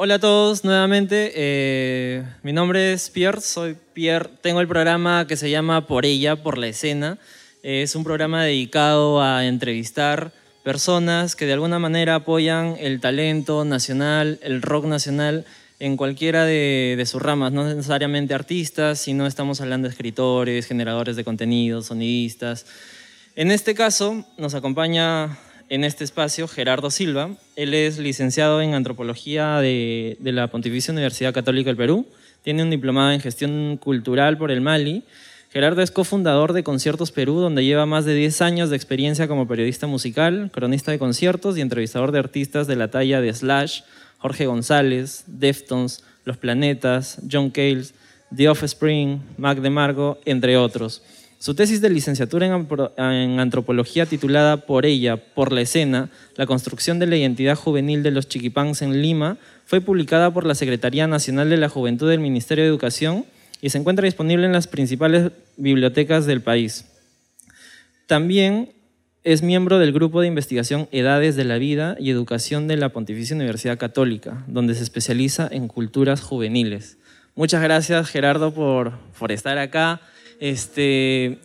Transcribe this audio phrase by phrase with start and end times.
[0.00, 1.32] Hola a todos nuevamente.
[1.34, 4.30] Eh, mi nombre es Pierre, soy Pierre.
[4.42, 7.18] Tengo el programa que se llama Por ella, por la escena.
[7.64, 10.30] Eh, es un programa dedicado a entrevistar
[10.62, 15.44] personas que de alguna manera apoyan el talento nacional, el rock nacional
[15.80, 21.16] en cualquiera de, de sus ramas, no necesariamente artistas, sino estamos hablando de escritores, generadores
[21.16, 22.66] de contenidos, sonidistas.
[23.34, 27.30] En este caso nos acompaña en este espacio Gerardo Silva.
[27.56, 32.06] Él es licenciado en antropología de, la Pontificia Universidad Católica del Perú.
[32.42, 35.04] Tiene un diplomado en gestión cultural por el Mali.
[35.50, 39.48] Gerardo es cofundador de Conciertos Perú, donde lleva más de 10 años de experiencia como
[39.48, 43.82] periodista musical, cronista de conciertos y entrevistador de artistas de la talla de Slash,
[44.18, 47.94] Jorge González, Deftones, Los Planetas, John Cales,
[48.34, 51.02] The Offspring, Mac DeMarco, entre otros.
[51.40, 57.06] Su tesis de licenciatura en antropología titulada Por ella, por la escena, la construcción de
[57.06, 61.56] la identidad juvenil de los chiquipans en Lima, fue publicada por la Secretaría Nacional de
[61.56, 63.24] la Juventud del Ministerio de Educación
[63.60, 66.86] y se encuentra disponible en las principales bibliotecas del país.
[68.08, 68.72] También
[69.22, 73.36] es miembro del grupo de investigación Edades de la Vida y Educación de la Pontificia
[73.36, 76.98] Universidad Católica, donde se especializa en culturas juveniles.
[77.36, 80.00] Muchas gracias, Gerardo, por, por estar acá.
[80.40, 81.38] Este,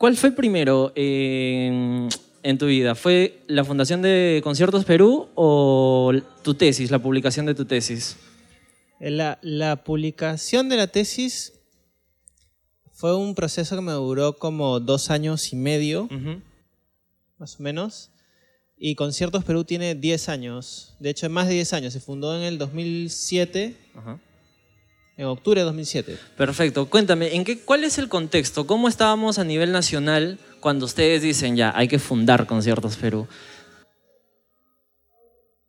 [0.00, 2.08] ¿Cuál fue primero en,
[2.42, 2.94] en, tu vida?
[2.94, 8.16] ¿Fue la fundación de Conciertos Perú o tu tesis, la publicación de tu tesis?
[9.00, 11.54] La, la publicación de la tesis
[12.92, 16.42] fue un proceso que me duró como dos años y medio, uh -huh.
[17.38, 18.10] más o menos.
[18.78, 22.42] Y Conciertos Perú tiene 10 años, de hecho más de 10 años, se fundó en
[22.42, 23.76] el 2007.
[23.94, 24.18] Uh -huh
[25.20, 26.16] en octubre de 2007.
[26.34, 26.88] Perfecto.
[26.88, 28.66] Cuéntame, ¿en qué, ¿cuál es el contexto?
[28.66, 33.28] ¿Cómo estábamos a nivel nacional cuando ustedes dicen ya, hay que fundar Conciertos Perú?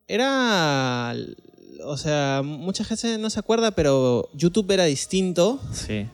[0.08, 1.14] Era,
[1.84, 5.60] o sea, mucha gente no se acuerda, pero YouTube era distinto.
[5.74, 6.08] Sí.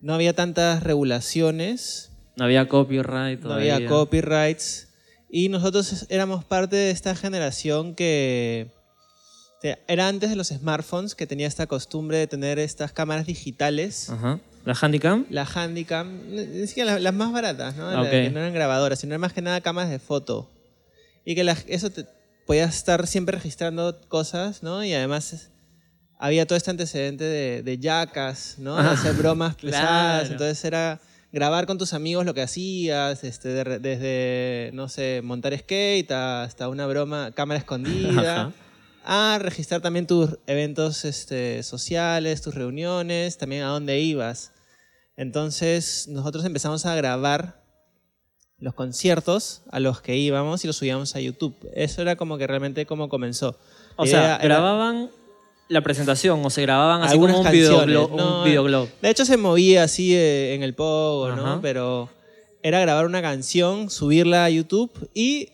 [0.00, 2.12] No había tantas regulaciones.
[2.36, 3.40] No había copyright.
[3.40, 3.70] Todavía.
[3.70, 4.88] No había copyrights.
[5.30, 8.77] Y nosotros éramos parte de esta generación que
[9.62, 14.08] era antes de los smartphones que tenía esta costumbre de tener estas cámaras digitales.
[14.10, 14.40] Ajá.
[14.64, 15.26] ¿La Handycam?
[15.30, 18.02] La Handycam, ni siquiera las, las más baratas, ¿no?
[18.02, 18.24] Okay.
[18.24, 20.50] Que no eran grabadoras, sino más que nada cámaras de foto.
[21.24, 22.06] Y que la, eso te,
[22.46, 24.84] podías estar siempre registrando cosas, ¿no?
[24.84, 25.50] Y además
[26.18, 28.76] había todo este antecedente de, de yacas, ¿no?
[28.76, 30.20] De hacer bromas pesadas.
[30.20, 30.32] Claro.
[30.32, 31.00] Entonces era
[31.32, 36.68] grabar con tus amigos lo que hacías, este, de, desde, no sé, montar skate hasta
[36.68, 38.40] una broma, cámara escondida.
[38.42, 38.52] Ajá
[39.04, 44.52] a registrar también tus eventos este, sociales, tus reuniones, también a dónde ibas.
[45.16, 47.62] Entonces nosotros empezamos a grabar
[48.58, 51.56] los conciertos a los que íbamos y los subíamos a YouTube.
[51.74, 53.58] Eso era como que realmente como comenzó.
[53.96, 55.10] O sea, grababan
[55.68, 58.88] la presentación o se grababan así como un videoblog, no, un videoblog.
[59.02, 61.60] De hecho se movía así eh, en el pogo, ¿no?
[61.60, 62.08] Pero
[62.62, 65.50] era grabar una canción, subirla a YouTube y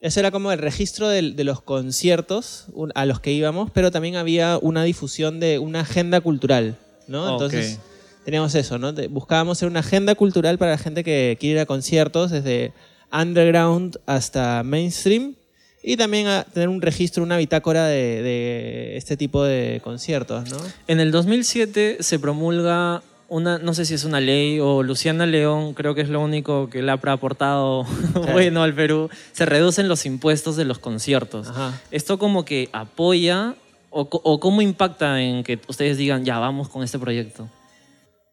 [0.00, 4.16] eso era como el registro de, de, los conciertos a los que íbamos, pero también
[4.16, 7.32] había una difusión de una agenda cultural, ¿no?
[7.32, 7.84] Entonces okay.
[8.24, 8.94] teníamos eso, ¿no?
[9.10, 12.72] Buscábamos hacer una agenda cultural para la gente que quiere ir a conciertos, desde
[13.12, 15.34] underground hasta mainstream,
[15.82, 20.56] y también a tener un registro, una bitácora de, de este tipo de conciertos, ¿no?
[20.88, 25.72] En el 2007 se promulga una, no sé si es una ley o Luciana León,
[25.72, 27.84] creo que es lo único que le ha aportado
[28.32, 31.48] bueno al Perú, se reducen los impuestos de los conciertos.
[31.48, 31.80] Ajá.
[31.90, 33.54] ¿Esto como que apoya
[33.88, 37.48] o, o, cómo impacta en que ustedes digan, ya, vamos con este proyecto?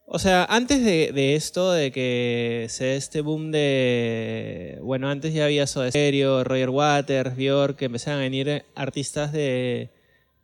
[0.06, 4.79] O sea, antes de, de esto, de que se dé este boom de...
[4.81, 9.90] Bueno, antes ya había Soda Stereo, Roger Waters, Björk, que empezaron a venir artistas de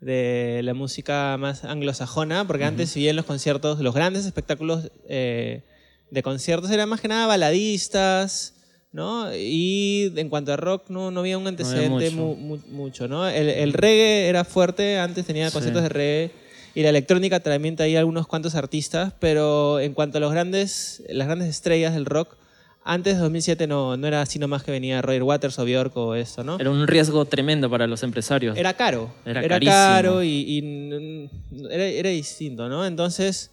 [0.03, 2.69] de la música más anglosajona, porque uh -huh.
[2.69, 5.64] antes, si bien los conciertos, los grandes espectáculos eh,
[6.11, 8.53] de conciertos eran más que nada baladistas,
[8.91, 9.35] ¿no?
[9.35, 12.40] Y en cuanto a rock, no, no había un antecedente no había mucho.
[12.40, 13.28] Mu, mucho, ¿no?
[13.28, 15.88] El, el, reggae era fuerte, antes tenía conciertos sí.
[15.88, 16.32] de reggae,
[16.76, 21.28] y la electrónica también traía algunos cuantos artistas, pero en cuanto a los grandes, las
[21.28, 22.38] grandes estrellas del rock,
[22.85, 26.16] antes de 2007 no, no era así nomás que venía Roger Waters o Bjork o
[26.16, 26.59] esto, ¿no?
[26.59, 28.58] Era un riesgo tremendo para los empresarios.
[28.58, 29.14] Era caro.
[29.26, 31.30] Era, era caro y, y
[31.70, 32.85] era, era, distinto, ¿no?
[32.85, 33.52] Entonces,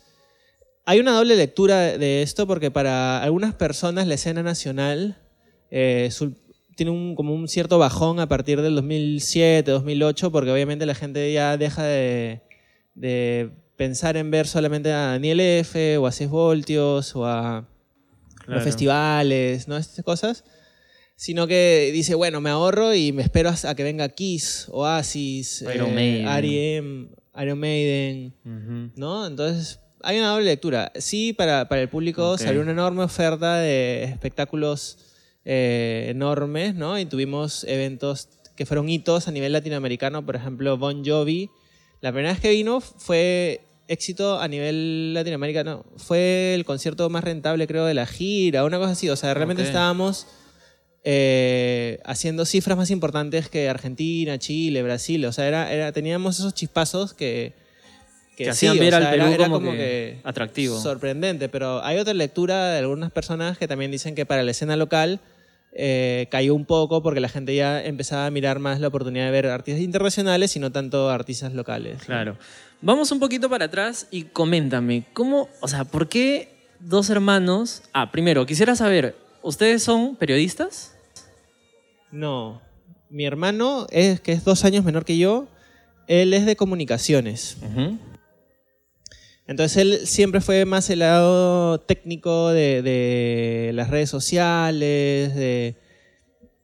[0.84, 5.16] hay una doble lectura de esto porque para algunas personas la escena nacional
[5.70, 6.34] eh, su,
[6.74, 11.32] tiene un, como un cierto bajón a partir del 2007, 2008, porque obviamente la gente
[11.32, 12.40] ya deja de,
[12.94, 15.98] de pensar en ver solamente a Daniel F.
[15.98, 17.68] o a 6 voltios o a
[18.40, 18.54] claro.
[18.54, 19.76] los festivales, ¿no?
[19.76, 20.44] Estas cosas.
[21.16, 25.90] sino que dice, bueno, me ahorro y me espero a que venga Kiss, Oasis, Iron
[25.90, 26.28] eh, Maiden.
[26.28, 27.08] R.E.M.,
[27.42, 28.90] Iron Maiden, Ujú.
[28.96, 29.26] ¿no?
[29.26, 30.90] Entonces, hay una doble lectura.
[30.96, 32.38] Sí, para, para el público Ok.
[32.40, 34.98] salió una enorme oferta de espectáculos
[35.44, 36.98] eh, enormes, ¿no?
[36.98, 41.50] Y tuvimos eventos que fueron hitos a nivel latinoamericano, por ejemplo, Bon Jovi.
[42.00, 43.60] La primera vez que vino fue
[43.90, 45.84] éxito a nivel latinoamericano.
[45.96, 49.10] Fue el concierto más rentable, creo, de la gira, una cosa así.
[49.10, 50.26] O sea, realmente estábamos
[51.02, 55.24] eh, haciendo cifras más importantes que Argentina, Chile, Brasil.
[55.26, 57.52] O sea, era, era, teníamos esos chispazos que...
[58.36, 60.80] Que sí, hacían ver sea, Perú era como que atractivo.
[60.80, 64.76] Sorprendente, pero hay otra lectura de algunas personas que también dicen que para la escena
[64.76, 65.20] local
[65.72, 69.30] eh, cayó un poco porque la gente ya empezaba a mirar más la oportunidad de
[69.30, 72.02] ver artistas internacionales y no tanto artistas locales.
[72.04, 72.36] Claro.
[72.82, 76.48] Vamos un poquito para atrás y coméntame, ¿cómo, o sea, por qué
[76.80, 77.82] dos hermanos?
[77.92, 80.94] Ah, primero, quisiera saber, ¿ustedes son periodistas?
[82.10, 82.60] No,
[83.10, 85.46] mi hermano, es, que es dos años menor que yo,
[86.08, 87.58] él es de comunicaciones.
[87.62, 87.98] Ujú.
[89.50, 95.74] Entonces él siempre fue más el lado técnico de, de las redes sociales, de...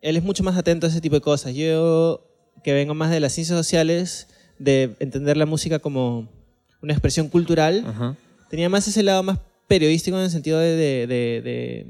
[0.03, 1.53] Él es mucho más atento a ese tipo de cosas.
[1.53, 2.25] Yo,
[2.63, 4.29] que vengo más de las ciencias sociales,
[4.61, 6.29] de entender la música como
[6.81, 8.17] una expresión cultural, Ajá.
[8.49, 11.87] tenía más ese lado más periodístico en el sentido de, de, de-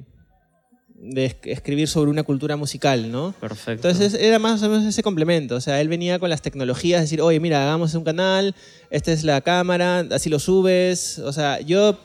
[1.08, 3.34] de- de es- escribir sobre una cultura musical, ¿no?
[3.40, 3.88] Perfecto.
[3.88, 5.56] Entonces era más o menos ese complemento.
[5.56, 8.54] O sea, él venía con las tecnologías, decir, oye, mira, hagamos un canal,
[8.90, 11.18] esta es la cámara, así lo subes.
[11.20, 11.98] O sea, yo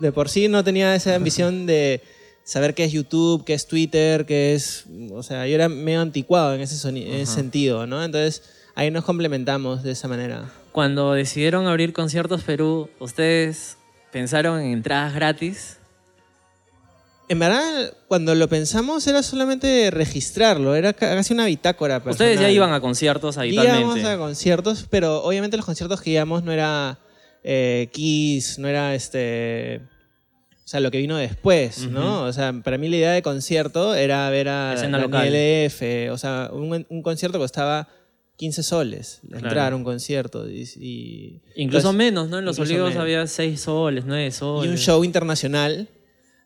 [0.00, 2.02] de por sí no tenía esa ambición de
[2.44, 4.84] saber qué es YouTube, qué es Twitter, qué es...
[5.12, 8.04] O sea, yo era medio anticuado en ese, en ese sentido, ¿no?
[8.04, 8.42] Entonces
[8.74, 10.48] ahí nos complementamos de esa manera.
[10.70, 13.78] Cuando decidieron abrir Conciertos Perú, ¿ustedes
[14.12, 15.78] pensaron en entradas gratis?
[17.28, 22.00] En verdad, cuando lo pensamos era solamente registrarlo, era ca- casi una bitácora.
[22.06, 23.80] Ustedes ya iban a conciertos habitualmente.
[23.80, 27.00] Íbamos a conciertos, pero obviamente los conciertos que íbamos no era
[27.42, 29.80] eh, Kiss, no era este.
[30.64, 32.22] O sea, lo que vino después, ¿no?
[32.24, 35.28] O sea, para mí la idea de concierto era ver a Escena local.
[35.32, 36.10] F.
[36.10, 37.88] O sea, un, un concierto costaba
[38.36, 39.46] 15 soles Claro.
[39.46, 40.48] entrar a un concierto.
[40.48, 42.38] Y, y- Incluso entonces- menos, ¿no?
[42.40, 43.02] En Los Olivos menos.
[43.02, 44.68] había 6 soles, 9 soles.
[44.68, 45.88] y un show internacional,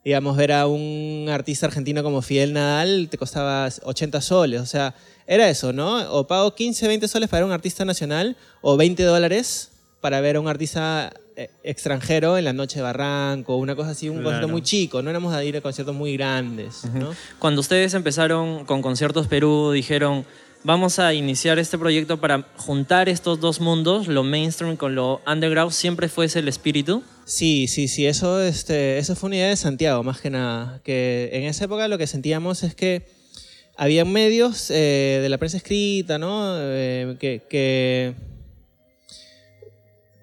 [0.05, 4.61] digamos, ver a un artista argentino como Fidel Nadal te costaba 80 soles.
[4.61, 4.95] O sea,
[5.27, 6.11] era eso, ¿no?
[6.13, 9.71] O pago 15, 20 soles para un artista nacional o 20 dólares
[10.01, 14.09] para ver a un artista eh, extranjero en la noche de Barranco, una cosa así,
[14.09, 14.25] un Claro.
[14.31, 15.03] concierto muy chico.
[15.03, 17.11] No éramos a ir a conciertos muy grandes, ¿no?
[17.39, 20.25] Cuando ustedes empezaron con Conciertos Perú, dijeron,
[20.63, 25.73] vamos a iniciar este proyecto para juntar estos dos mundos, lo mainstream con lo underground,
[25.73, 27.03] ¿siempre fue ese el espíritu?
[27.25, 30.81] Sí, sí, sí, eso, este, eso fue una idea de Santiago, más que nada.
[30.85, 33.07] Que en esa época lo que sentíamos es que
[33.77, 36.57] había medios eh, de la prensa escrita, ¿no?
[36.59, 38.15] Eh, que, que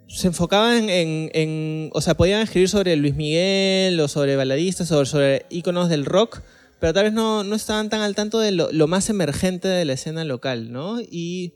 [0.07, 5.05] se enfocaban en, en- o sea, podían escribir sobre Luis Miguel o sobre baladistas o
[5.05, 6.41] sobre íconos del rock,
[6.79, 9.85] pero tal vez no, no estaban tan al tanto de lo, lo más emergente de
[9.85, 10.99] la escena local, ¿no?
[11.01, 11.53] Y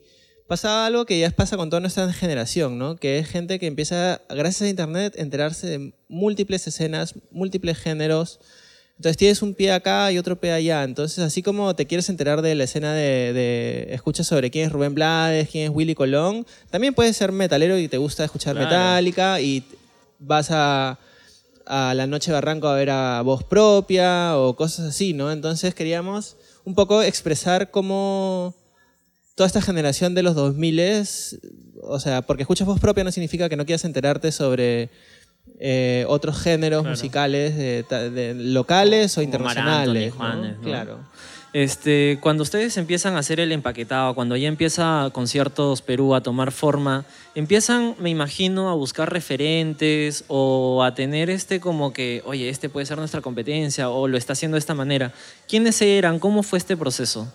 [0.48, 2.96] pasaba algo que ya pasa con toda nuestra generación, ¿no?
[2.96, 8.40] Que es gente que empieza, gracias a Internet, a enterarse de múltiples escenas, múltiples géneros.
[8.96, 10.84] Entonces tienes un pie acá y otro pie allá.
[10.84, 14.72] Entonces, así como te quieres enterar de la escena de, de escuchas sobre quién es
[14.72, 18.68] Rubén Blades, quién es Willy Colón, también puedes ser metalero y te gusta escuchar Claro.
[18.68, 19.64] Metallica y
[20.18, 20.98] vas a,
[21.66, 25.30] a la noche Barranco a ver a voz propia o cosas así, ¿no?
[25.32, 28.54] Entonces queríamos un poco expresar cómo
[29.34, 30.80] toda esta generación de los 2000
[31.84, 34.90] o sea, porque escuchas voz propia no significa que no quieras enterarte sobre
[35.58, 36.90] eh, otros géneros Claro.
[36.96, 40.12] musicales de- de- locales o Como internacionales.
[40.12, 40.16] ¿no?
[40.16, 40.62] Juanes, ¿no?
[40.62, 40.98] Claro.
[41.52, 46.50] Este, cuando ustedes empiezan a hacer el empaquetado, cuando ya empieza Conciertos Perú a tomar
[46.50, 47.04] forma,
[47.34, 52.86] empiezan, me imagino, a buscar referentes o a tener este como que, oye, este puede
[52.86, 55.12] ser nuestra competencia o lo está haciendo de esta manera.
[55.46, 56.18] ¿Quiénes eran?
[56.18, 57.30] ¿Cómo fue este proceso?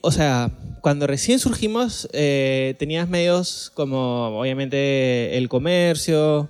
[0.00, 6.48] O sea, cuando recién surgimos, eh, tenías medios como, obviamente, El Comercio,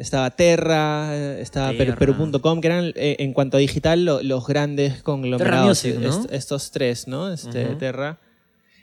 [0.00, 5.68] estaba Terra, estaba Perú.com, que eran, eh, en cuanto a digital, lo- los grandes conglomerados.
[5.84, 6.08] Music, ¿no?
[6.08, 7.32] est- estos tres, ¿no?
[7.32, 7.78] Este, Ujú.
[7.78, 8.18] Terra.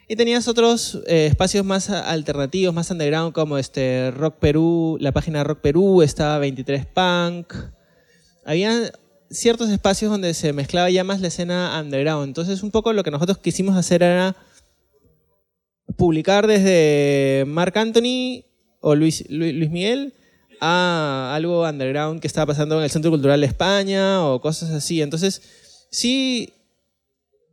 [0.08, 5.12] Y tenías otros eh, espacios más a- alternativos, más underground, como este Rock Perú, la
[5.12, 7.52] página Rock Perú, estaba 23 Punk.
[8.46, 8.90] Había
[9.30, 12.28] ciertos espacios donde se mezclaba ya más la escena underground.
[12.28, 14.34] Entonces, un poco lo que nosotros quisimos hacer era
[15.96, 18.44] publicar desde Marc Anthony
[18.80, 20.14] o Luis, Lu- Luis Miguel
[20.60, 25.02] a algo underground que estaba pasando en el Centro Cultural de España o cosas así.
[25.02, 25.42] Entonces,
[25.90, 26.52] sí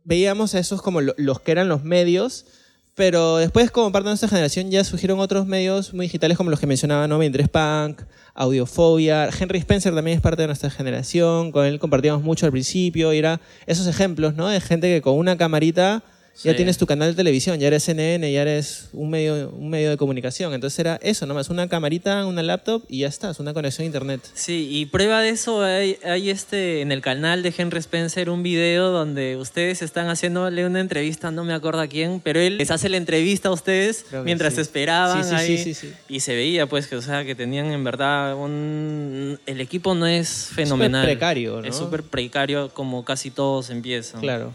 [0.04, 2.46] veíamos a esos como lo- los que eran los medios,
[2.94, 6.60] pero después como parte de nuestra generación ya surgieron otros medios muy digitales como los
[6.60, 7.18] que mencionaba, ¿no?
[7.18, 8.02] 23 Punk,
[8.34, 13.12] Audiofobia, Henry Spencer también es parte de nuestra generación, con él compartíamos mucho al principio,
[13.12, 14.48] y era esos ejemplos, ¿no?
[14.48, 16.02] De gente que con una camarita
[16.42, 19.90] ya tienes tu canal de televisión, ya eres CNN, ya eres un medio, un medio
[19.90, 20.52] de comunicación.
[20.54, 24.20] Entonces era eso nomás, una camarita, una laptop y ya estás, una conexión a internet.
[24.34, 28.42] Sí, y prueba de eso hay, hay este en el canal de Henry Spencer un
[28.42, 32.70] video donde ustedes están haciéndole una entrevista, no me acuerdo a quién, pero él les
[32.70, 34.60] hace la entrevista a ustedes mientras sí.
[34.60, 35.92] esperaban Sí, sí, ahí sí, sí, sí.
[36.08, 40.06] y se veía pues que o sea que tenían en verdad un el equipo no
[40.06, 41.68] es fenomenal, Súper precario, ¿no?
[41.68, 44.20] es súper precario como casi todos empiezan.
[44.20, 44.52] Claro.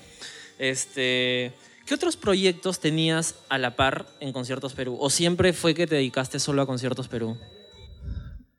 [0.60, 1.52] Este,
[1.86, 4.98] ¿qué otros proyectos tenías a la par en Conciertos Perú?
[5.00, 7.38] ¿O siempre fue que te dedicaste solo a Conciertos Perú?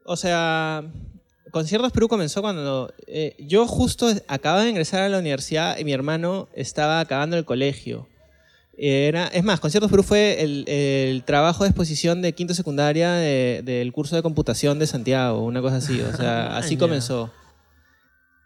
[0.05, 0.85] O sea,
[1.51, 5.93] Conciertos Perú comenzó cuando eh, yo justo acababa de ingresar a la universidad y mi
[5.93, 8.09] hermano estaba acabando el colegio.
[8.77, 13.61] Era, es más, Conciertos Perú fue el, el trabajo de exposición de quinto secundaria de-
[13.63, 16.01] del curso de computación de Santiago, una cosa así.
[16.01, 17.31] O sea, así comenzó.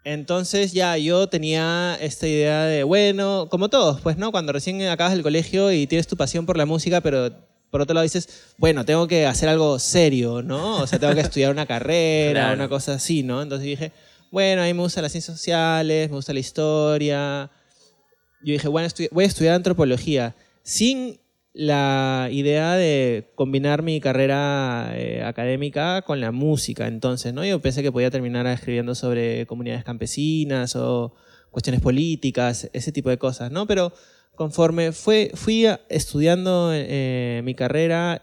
[0.09, 4.31] Entonces ya yo tenía esta idea de, bueno, como todos, pues, ¿no?
[4.31, 7.29] Cuando recién acabas el colegio y tienes tu pasión por la música, pero
[7.69, 10.77] por otro lado dices, bueno, tengo que hacer algo serio, ¿no?
[10.77, 12.53] O sea, tengo que estudiar una carrera, Claro.
[12.55, 13.41] una cosa así, ¿no?
[13.41, 13.91] Entonces dije,
[14.31, 17.51] bueno, a mí me gustan las ciencias sociales, me gusta la historia.
[18.45, 20.33] Yo dije, bueno, voy a estudiar antropología,
[20.63, 21.19] sin
[21.57, 26.85] la idea de combinar mi carrera eh, académica con la música.
[26.87, 27.43] Entonces, ¿no?
[27.43, 31.15] Yo pensé que podía terminar escribiendo sobre comunidades campesinas o
[31.49, 33.65] cuestiones políticas, ese tipo de cosas, ¿no?
[33.65, 33.91] Pero
[34.35, 38.21] conforme fue, fui estudiando eh, mi carrera,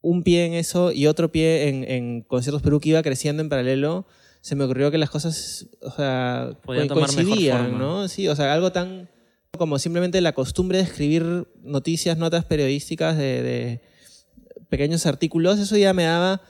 [0.00, 3.48] un pie en eso y otro pie en, en Conciertos Perú que iba creciendo en
[3.48, 4.06] paralelo,
[4.42, 7.78] se me ocurrió que las cosas, o sea, tomar mejor coincidían, forma.
[7.78, 8.08] ¿no?
[8.08, 9.08] Sí, o sea, algo tan
[9.58, 13.80] como simplemente la costumbre de escribir noticias, notas periodísticas de, de
[14.70, 16.40] pequeños artículos, eso ya me daba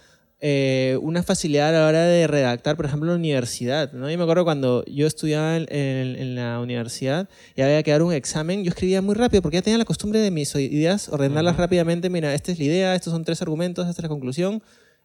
[0.41, 3.93] eh, una facilidad a la hora de redactar, por ejemplo, en la universidad.
[3.93, 4.09] ¿no?
[4.09, 8.03] Yo me acuerdo cuando yo estudiaba en, en- en la universidad y había que dar
[8.03, 11.57] un examen, yo escribía muy rápido porque ya tenía la costumbre de mis ideas, ordenarlas
[11.57, 12.09] rápidamente.
[12.09, 14.63] Mira, esta es la idea, estos son tres argumentos, esta es la conclusión.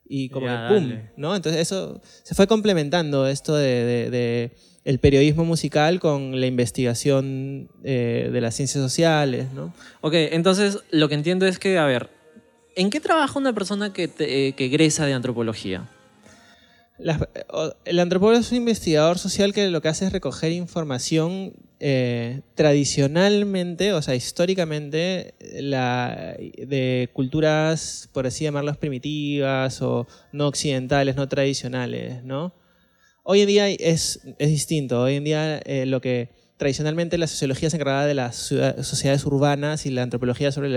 [0.08, 0.98] Y como Ya, que ¡pum!
[1.18, 1.36] ¿no?
[1.36, 4.51] Entonces eso se fue complementando esto de, de- de
[4.88, 9.74] el periodismo musical con la investigación eh, de las ciencias sociales, ¿no?
[10.00, 12.10] Ok, entonces lo que entiendo es que, a ver,
[12.77, 15.89] ¿en qué trabaja una persona que, te- eh, que egresa de antropología?
[17.50, 22.41] O- el antropólogo es un investigador social que lo que hace es recoger información eh,
[22.56, 31.27] tradicionalmente, o sea, históricamente, la, de culturas, por así llamarlas, primitivas o no occidentales, no
[31.27, 32.53] tradicionales, ¿no?
[33.29, 35.01] Hoy en día es, es distinto.
[35.01, 39.86] Hoy en día eh, lo que tradicionalmente la sociología se encargaba de las sociedades urbanas
[39.86, 40.69] y la antropología sobre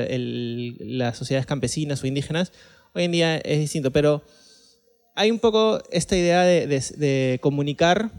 [0.80, 2.50] las sociedades campesinas o indígenas,
[2.92, 3.92] hoy en día es distinto.
[3.92, 4.24] Pero
[5.14, 8.10] hay un poco esta idea de, de- de comunicar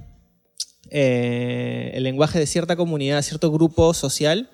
[0.89, 4.49] eh, el lenguaje de cierta comunidad, cierto grupo social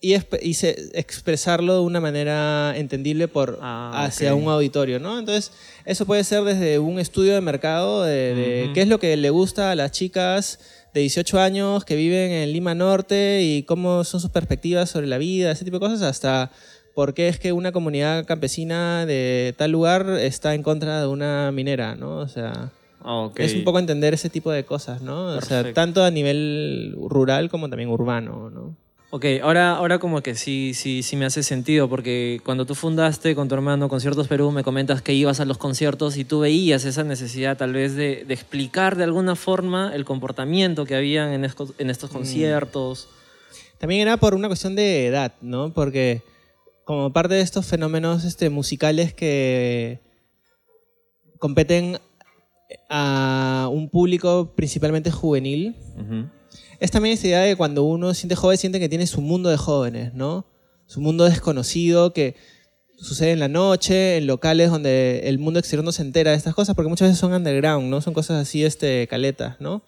[0.00, 5.18] y, esp- y se- expresarlo de una manera entendible por, Ah, hacia un auditorio, ¿no?
[5.18, 5.52] Entonces,
[5.84, 9.70] eso puede ser desde un estudio de mercado de, qué es lo que le gusta
[9.70, 10.58] a las chicas
[10.94, 15.18] de 18 años que viven en Lima Norte y cómo son sus perspectivas sobre la
[15.18, 16.50] vida, ese tipo de cosas, hasta
[16.94, 21.52] por qué es que una comunidad campesina de tal lugar está en contra de una
[21.52, 22.16] minera, ¿no?
[22.18, 25.28] O sea, Ah, es un poco entender ese tipo de cosas, ¿no?
[25.28, 28.76] O sea, tanto a nivel rural como también urbano, ¿no?
[29.12, 33.34] Ok, ahora, ahora como que sí, sí, sí me hace sentido, porque cuando tú fundaste
[33.34, 36.84] con tu hermano Conciertos Perú, me comentas que ibas a los conciertos y tú veías
[36.84, 41.44] esa necesidad tal vez de, de explicar de alguna forma el comportamiento que habían en
[41.44, 41.90] estos, en Mm.
[41.90, 43.08] estos conciertos.
[43.78, 45.72] También era por una cuestión de edad, ¿no?
[45.72, 46.22] Porque
[46.84, 49.98] como parte de estos fenómenos este, musicales que
[51.40, 51.98] competen
[52.88, 55.74] a un público principalmente juvenil.
[56.80, 59.56] Es también esta idea de cuando uno siente joven, siente que tiene su mundo de
[59.56, 60.46] jóvenes, ¿no?
[60.86, 62.34] Su mundo desconocido que
[62.98, 66.54] sucede en la noche, en locales donde el mundo exterior no se entera de estas
[66.54, 68.00] cosas, porque muchas veces son underground, ¿no?
[68.00, 69.82] Son cosas así, este, caletas, ¿no?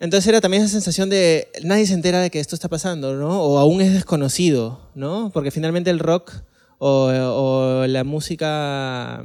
[0.00, 3.42] Entonces era también esa sensación de nadie se entera de que esto está pasando, ¿no?
[3.42, 5.30] O aún es desconocido, ¿no?
[5.32, 6.32] Porque finalmente el rock
[6.78, 9.24] o, la música,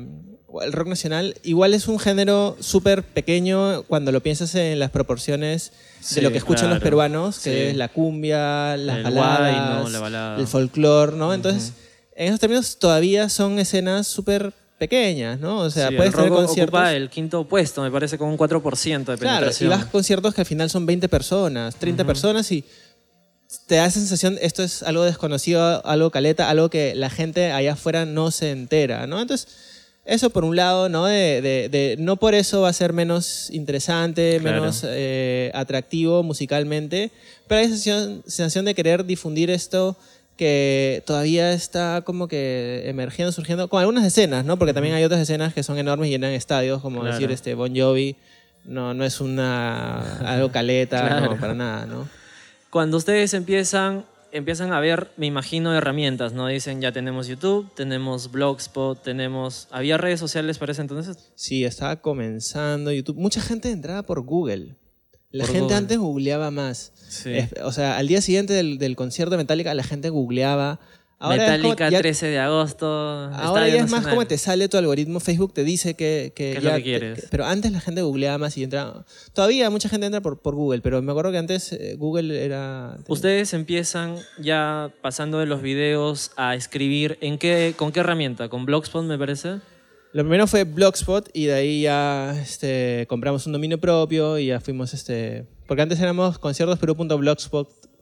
[0.63, 5.71] el rock nacional, igual es un género súper pequeño cuando lo piensas en las proporciones
[6.01, 6.83] Sí, de lo que escuchan los claro.
[6.83, 7.57] peruanos, que Sí.
[7.71, 9.89] es la cumbia, las El baladas, guay, ¿no?
[9.89, 10.39] La balada.
[10.39, 11.33] el folclore, ¿no?
[11.33, 11.73] Entonces,
[12.15, 15.59] en esos términos todavía son escenas súper pequeñas, ¿no?
[15.59, 16.73] O sea, Sí, puedes el tener conciertos...
[16.79, 19.69] ocupa el quinto puesto, me parece, con un 4% de Claro, y penetración.
[19.71, 22.63] vas a conciertos que al final son 20 personas, 30 personas y
[23.67, 27.73] te da esa sensación, esto es algo desconocido, algo caleta, algo que la gente allá
[27.73, 29.19] afuera no se entera, ¿no?
[29.21, 29.47] Entonces,
[30.05, 31.05] eso por un lado, ¿no?
[31.05, 34.61] De, de- de- no por eso va a ser menos interesante, Claro.
[34.61, 37.11] menos eh, atractivo musicalmente,
[37.47, 39.95] pero hay esa sensación, sensación de querer difundir esto
[40.37, 44.57] que todavía está como que emergiendo, surgiendo, con algunas escenas, ¿no?
[44.57, 47.13] Porque también hay otras escenas que son enormes y llenan estadios, como Claro.
[47.15, 48.15] decir este Bon Jovi,
[48.63, 51.25] no, no es una algo caleta, Claro.
[51.33, 52.07] no, para nada, ¿no?
[52.69, 56.47] Cuando ustedes empiezan, empiezan a ver, me imagino, herramientas, ¿no?
[56.47, 59.67] Dicen, ya tenemos YouTube, tenemos Blogspot, tenemos...
[59.71, 61.31] ¿Había redes sociales para ese entonces?
[61.35, 63.17] Sí, estaba comenzando YouTube.
[63.17, 64.75] Mucha gente entraba por Google.
[65.31, 65.77] La Por gente Google.
[65.77, 66.91] antes googleaba más.
[67.07, 67.33] Sí.
[67.63, 70.79] O sea, al día siguiente del, del concierto de Metallica, la gente googleaba.
[71.21, 72.87] Ahora es como- Metallica, ya- 13 de agosto.
[72.87, 76.57] Ahora ya es más como te sale tu algoritmo, Facebook te dice que, que ¿Qué
[76.59, 77.27] es lo que quieres?
[77.29, 79.05] pero antes la gente googleaba más y entraba.
[79.33, 82.97] Todavía mucha gente entra por, por Google, pero me acuerdo que antes eh, Google era.
[83.07, 87.17] Ustedes empiezan ya pasando de los videos a escribir.
[87.19, 88.47] ¿En qué, ¿Con qué herramienta?
[88.47, 89.59] ¿Con Blogspot, me parece?
[90.11, 94.59] Lo primero fue Blogspot y de ahí ya este, compramos un dominio propio y ya
[94.61, 94.93] fuimos.
[94.93, 96.39] Este, porque antes éramos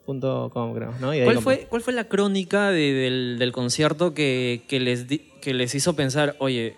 [0.07, 0.93] conciertos.blogspot.com, creo.
[0.99, 1.13] ¿no?
[1.13, 4.79] Y de ahí ¿Cuál fue, ¿Cuál fue la crónica de- del, del concierto que, que
[4.79, 6.75] les di- que les hizo pensar, oye,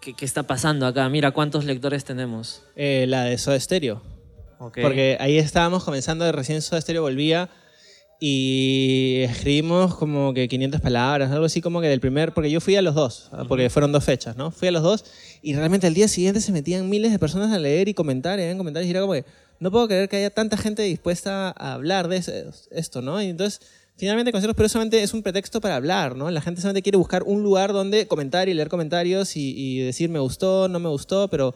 [0.00, 1.08] ¿qué, qué está pasando acá?
[1.08, 2.62] Mira cuántos lectores tenemos.
[2.76, 4.02] Eh, la de Soda Stereo.
[4.58, 7.48] Porque ahí estábamos comenzando, recién Soda Stereo volvía
[8.22, 12.76] y escribimos como que 500 palabras, algo así como que del primer, porque yo fui
[12.76, 14.50] a los dos, porque fueron dos fechas, ¿no?
[14.50, 15.06] Fui a los dos
[15.40, 18.56] y realmente al día siguiente se metían miles de personas a leer y comentar, y
[18.58, 19.24] comentarios y era como que
[19.58, 22.22] no puedo creer que haya tanta gente dispuesta a hablar de
[22.70, 23.22] esto, ¿no?
[23.22, 23.62] Y entonces
[23.96, 26.30] finalmente conciertos pero solamente es un pretexto para hablar, ¿no?
[26.30, 30.10] La gente solamente quiere buscar un lugar donde comentar y leer comentarios y, y decir
[30.10, 31.54] me gustó, no me gustó, pero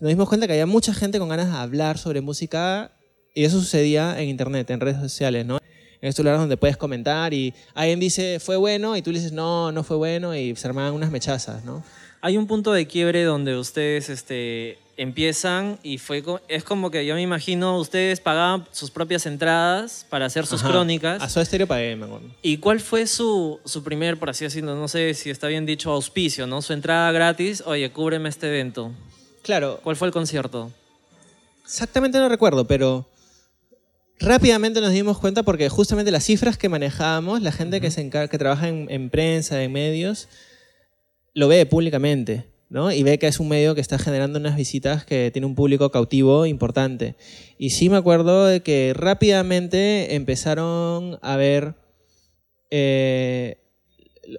[0.00, 2.92] nos dimos cuenta que había mucha gente con ganas de hablar sobre música
[3.34, 5.58] y eso sucedía en internet, en redes sociales, ¿no?
[6.06, 9.32] En estos lugares donde puedes comentar y alguien dice fue bueno y tú le dices
[9.32, 11.82] no, no fue bueno y se armaban unas mechazas, ¿no?
[12.20, 17.16] Hay un punto de quiebre donde ustedes este, empiezan y fue es como que yo
[17.16, 20.70] me imagino ustedes pagaban sus propias entradas para hacer sus Ajá.
[20.70, 21.20] crónicas.
[21.20, 22.28] A Soda Stereo pagué, me acuerdo.
[22.40, 25.90] ¿Y cuál fue su, su primer, por así decirlo, no sé si está bien dicho,
[25.90, 26.62] auspicio, ¿no?
[26.62, 28.92] Su entrada gratis, oye, cúbreme este evento.
[29.42, 30.70] Claro, ¿Cuál fue el concierto?
[31.64, 33.04] Exactamente no recuerdo, pero
[34.20, 38.28] rápidamente nos dimos cuenta porque justamente las cifras que manejábamos, la gente que, se encar-
[38.28, 40.28] que trabaja en, en prensa, en medios,
[41.34, 42.90] lo ve públicamente, ¿no?
[42.92, 45.90] Y ve que es un medio que está generando unas visitas que tiene un público
[45.90, 47.14] cautivo importante.
[47.58, 51.74] Y sí me acuerdo de que rápidamente empezaron a ver...
[52.70, 53.58] eh,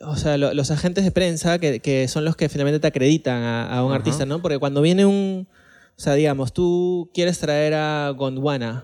[0.02, 3.42] o sea, lo- los agentes de prensa que, que son los que finalmente te acreditan
[3.44, 3.98] a, a un Ajá.
[4.00, 4.42] artista, ¿no?
[4.42, 5.48] Porque cuando viene un,
[5.96, 8.84] o sea, digamos, tú quieres traer a Gondwana.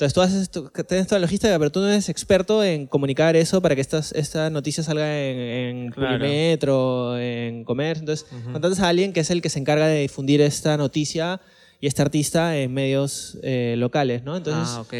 [0.00, 3.36] Entonces tú haces tu- tienes toda la logística, pero tú no eres experto en comunicar
[3.36, 7.18] eso para que estas, esta noticia salga en, en Claro.
[7.18, 8.00] En Comercio.
[8.00, 8.52] Entonces, Ujú.
[8.52, 11.40] contratas a alguien que es el que se encarga de difundir esta noticia
[11.80, 14.36] y este artista en medios eh, locales, ¿no?
[14.36, 14.94] Entonces, ah, ok.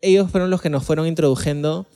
[0.00, 1.86] ellos fueron los que nos fueron introduciendo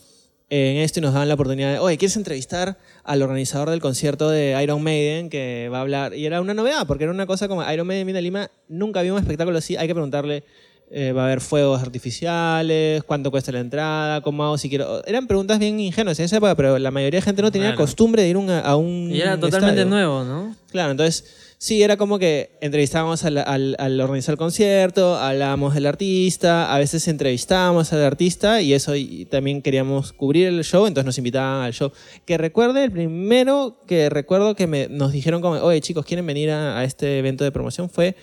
[0.48, 4.30] en esto y nos daban la oportunidad de, oye, ¿quieres entrevistar al organizador del concierto
[4.30, 6.14] de Iron Maiden que va a hablar?
[6.14, 9.00] Y era una novedad, porque era una cosa como Iron Maiden viene a Lima, nunca
[9.00, 10.44] había un espectáculo así, hay que preguntarle,
[10.90, 15.04] eh, va a haber fuegos artificiales, cuánto cuesta la entrada, cómo hago si quiero...
[15.06, 17.82] Eran preguntas bien ingenuas en esa época, pero la mayoría de gente no tenía Claro.
[17.82, 19.86] costumbre de ir un- a un Y era totalmente estadio.
[19.86, 20.54] nuevo, ¿no?
[20.70, 21.24] Claro, entonces
[21.58, 26.78] sí, era como que entrevistábamos al, al, al organizar el concierto, hablábamos del artista, a
[26.78, 31.62] veces entrevistábamos al artista y eso y también queríamos cubrir el show, entonces nos invitaban
[31.64, 31.92] al show.
[32.26, 36.50] Que recuerde, el primero que recuerdo que me, nos dijeron como, oye chicos, ¿quieren venir
[36.50, 37.88] a, a este evento de promoción?
[37.88, 38.14] Fue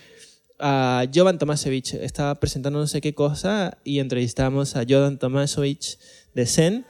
[0.59, 5.97] a Jovan Tomasevich, estaba presentando no sé qué cosa y entrevistamos a Jovan Tomasevich
[6.33, 6.85] de Zen.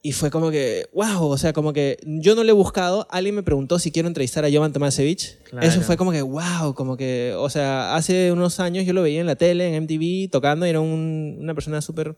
[0.00, 3.34] Y fue como que, wow, o sea, como que yo no lo he buscado, alguien
[3.34, 5.38] me preguntó si quiero entrevistar a Jovan Tomasevich.
[5.42, 5.66] Claro.
[5.66, 9.20] Eso fue como que, wow, como que, o sea, hace unos años yo lo veía
[9.20, 12.16] en la tele, en MTV, tocando y era un- una persona súper,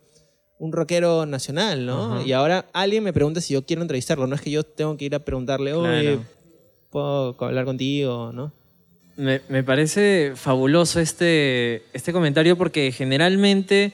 [0.59, 2.23] un rockero nacional, ¿no?
[2.25, 5.07] Y ahora alguien me pregunta si yo quiero entrevistarlo, no es que yo tengo que
[5.07, 6.25] ir a preguntarle, oye, Claro.
[6.91, 8.53] ¿puedo hablar contigo, no?
[9.21, 13.93] Me, me parece fabuloso este, este comentario porque generalmente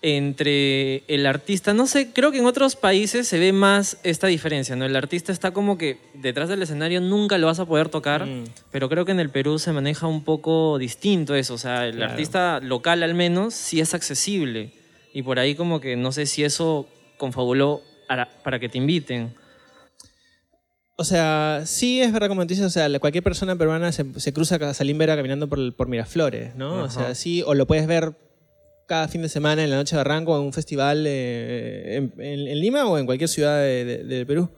[0.00, 4.76] entre el artista, no sé, creo que en otros países se ve más esta diferencia,
[4.76, 4.84] ¿no?
[4.84, 8.44] El artista está como que detrás del escenario nunca lo vas a poder tocar, Mm.
[8.70, 11.96] pero creo que en el Perú se maneja un poco distinto eso, o sea, el
[11.96, 12.12] Claro.
[12.12, 14.72] artista local al menos sí es accesible
[15.14, 19.32] y por ahí como que no sé si eso confabuló para, para que te inviten.
[20.96, 24.56] O sea, sí es verdad como dices, o sea, cualquier persona peruana se, se cruza
[24.56, 26.84] a Salim Vera caminando por, por Miraflores, ¿no?
[26.84, 28.14] O sea, sí, o lo puedes ver
[28.86, 32.46] cada fin de semana en la noche de Barranco en un festival eh, en, en-
[32.46, 34.50] en Lima o en cualquier ciudad de- de- del Perú.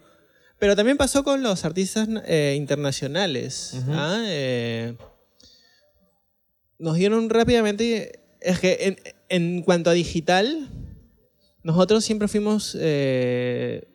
[0.59, 3.75] Pero también pasó con los artistas eh, internacionales.
[3.91, 4.23] ¿ah?
[4.27, 4.95] Eh,
[6.79, 8.21] nos dieron rápidamente.
[8.41, 8.97] Es que en,
[9.29, 10.69] en cuanto a digital,
[11.63, 13.87] nosotros siempre fuimos eh,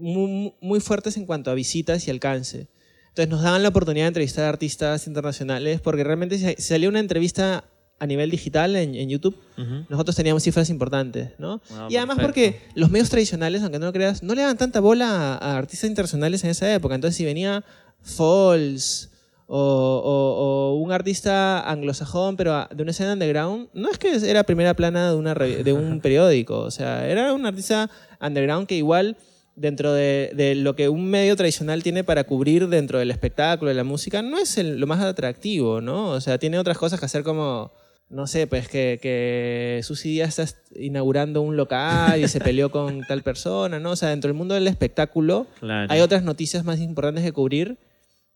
[0.00, 2.66] muy, muy fuertes en cuanto a visitas y alcance.
[3.08, 7.00] Entonces nos daban la oportunidad de entrevistar a artistas internacionales porque realmente si salía una
[7.00, 7.64] entrevista
[8.00, 9.84] a nivel digital en, en YouTube, Ujú.
[9.88, 11.60] nosotros teníamos cifras importantes, ¿no?
[11.72, 12.52] Ah, y además perfecto.
[12.52, 15.58] porque los medios tradicionales, aunque no lo creas, no le daban tanta bola a, a
[15.58, 16.94] artistas internacionales en esa época.
[16.94, 17.64] Entonces si venía
[18.00, 19.10] Falls
[19.46, 24.44] o, o- o un artista anglosajón, pero de una escena underground, no es que era
[24.44, 29.16] primera plana de, una, de un periódico, o sea, era un artista underground que igual
[29.58, 33.74] dentro de, de lo que un medio tradicional tiene para cubrir dentro del espectáculo, de
[33.74, 36.10] la música, no es el- lo más atractivo, ¿no?
[36.10, 37.72] O sea, tiene otras cosas que hacer como,
[38.08, 43.02] no sé, pues que, que Susi Díaz está inaugurando un local y se peleó con
[43.02, 43.90] tal persona, ¿no?
[43.90, 45.92] O sea, dentro del mundo del espectáculo Claro.
[45.92, 47.76] hay otras noticias más importantes que cubrir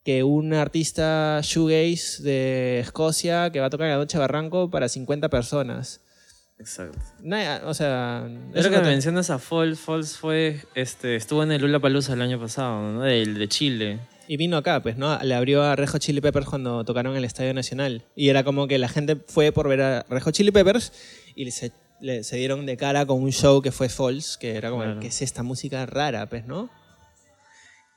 [0.04, 4.88] que un artista shoegaze de Escocia que va a tocar en la noche Barranco para
[4.88, 6.01] 50 personas.
[6.62, 6.98] Exacto.
[7.22, 8.24] Nada, o sea...
[8.54, 12.22] Eso que te- mencionas a Falls, Falls fue, este, estuvo en el Lula Palusa el
[12.22, 13.02] año pasado, ¿no?
[13.02, 13.98] Del de Chile.
[14.28, 15.18] Y vino acá, pues, ¿no?
[15.22, 18.04] Le abrió a Rejo Chili Peppers cuando tocaron en el Estadio Nacional.
[18.14, 20.92] Y era como que la gente fue por ver a Rejo Chili Peppers
[21.34, 24.70] y se, le- se dieron de cara con un show que fue Falls, que era
[24.70, 25.00] como, Claro.
[25.00, 26.70] ¿qué es esta música rara, pues, no?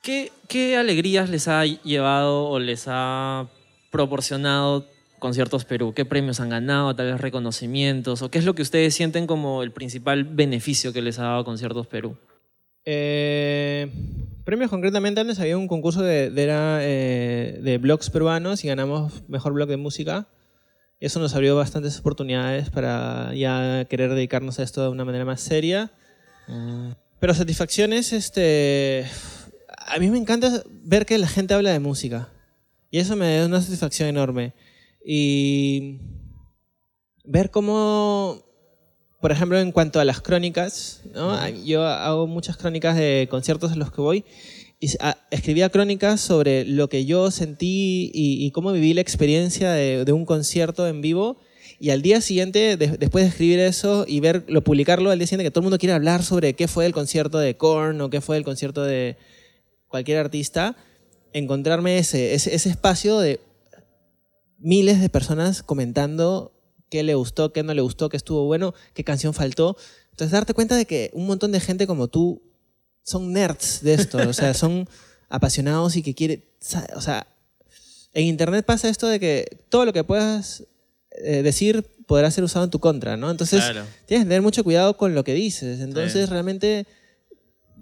[0.02, 3.48] ¿Qué, ¿Qué alegrías les ha llevado o les ha
[3.92, 4.88] proporcionado
[5.26, 5.92] Conciertos Perú?
[5.96, 6.96] ¿Qué premios han ganado?
[6.96, 8.22] Tal vez reconocimientos.
[8.22, 11.44] ¿O qué es lo que ustedes sienten como el principal beneficio que les ha dado
[11.44, 12.16] Conciertos Perú?
[12.86, 13.90] Eh,
[14.44, 19.28] premios concretamente, antes había un concurso de, de, era, eh, de blogs peruanos y ganamos
[19.28, 20.28] mejor blog de música.
[21.00, 25.42] Eso nos abrió bastantes oportunidades para ya querer dedicarnos a esto de una manera más
[25.42, 25.92] seria.
[27.20, 29.08] Pero satisfacciones, este.
[29.88, 32.30] A mí me encanta ver que la gente habla de música.
[32.92, 34.54] Y eso me da una satisfacción enorme.
[35.06, 36.00] Y.
[37.24, 38.44] Ver cómo.
[39.22, 41.48] Por ejemplo, en cuanto a las crónicas, ¿no?
[41.66, 44.26] yo hago muchas crónicas de conciertos a los que voy.
[44.80, 44.90] Y
[45.32, 50.12] escribía crónicas sobre lo que yo sentí y, y cómo viví la experiencia de, de
[50.12, 51.38] un concierto en vivo.
[51.80, 55.46] Y al día siguiente, de- después de escribir eso y verlo, publicarlo, al día siguiente
[55.46, 58.22] que todo el mundo quiere hablar sobre qué fue el concierto de Korn o qué
[58.22, 59.18] fue el concierto de
[59.88, 60.76] cualquier artista,
[61.34, 63.40] encontrarme ese, ese, ese espacio de
[64.58, 66.52] miles de personas comentando
[66.90, 69.76] qué le gustó, qué no le gustó, qué estuvo bueno, qué canción faltó.
[70.12, 72.42] Entonces darte cuenta de que un montón de gente como tú
[73.04, 74.88] son nerds de esto, o sea, son
[75.30, 76.44] apasionados y que quieren,
[76.96, 77.28] o sea,
[78.14, 80.64] en internet pasa esto de que todo lo que puedas
[81.12, 83.30] eh, decir podrá ser usado en tu contra, ¿no?
[83.32, 83.86] Entonces Claro.
[84.06, 85.82] tienes que tener mucho cuidado con lo que dices.
[85.82, 86.32] Entonces Sí.
[86.32, 86.86] realmente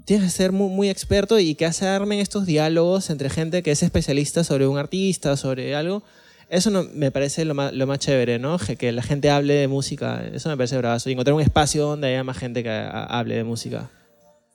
[0.05, 3.71] tienes que ser muy, muy experto y que se armen estos diálogos entre gente que
[3.71, 6.03] es especialista sobre un artista, sobre algo.
[6.49, 8.58] Eso me parece lo más, chévere, ¿no?
[8.58, 11.10] Que, la gente hable de música, eso me parece bravazo.
[11.10, 13.89] Y encontrar un espacio donde haya más gente que ha- hable de música.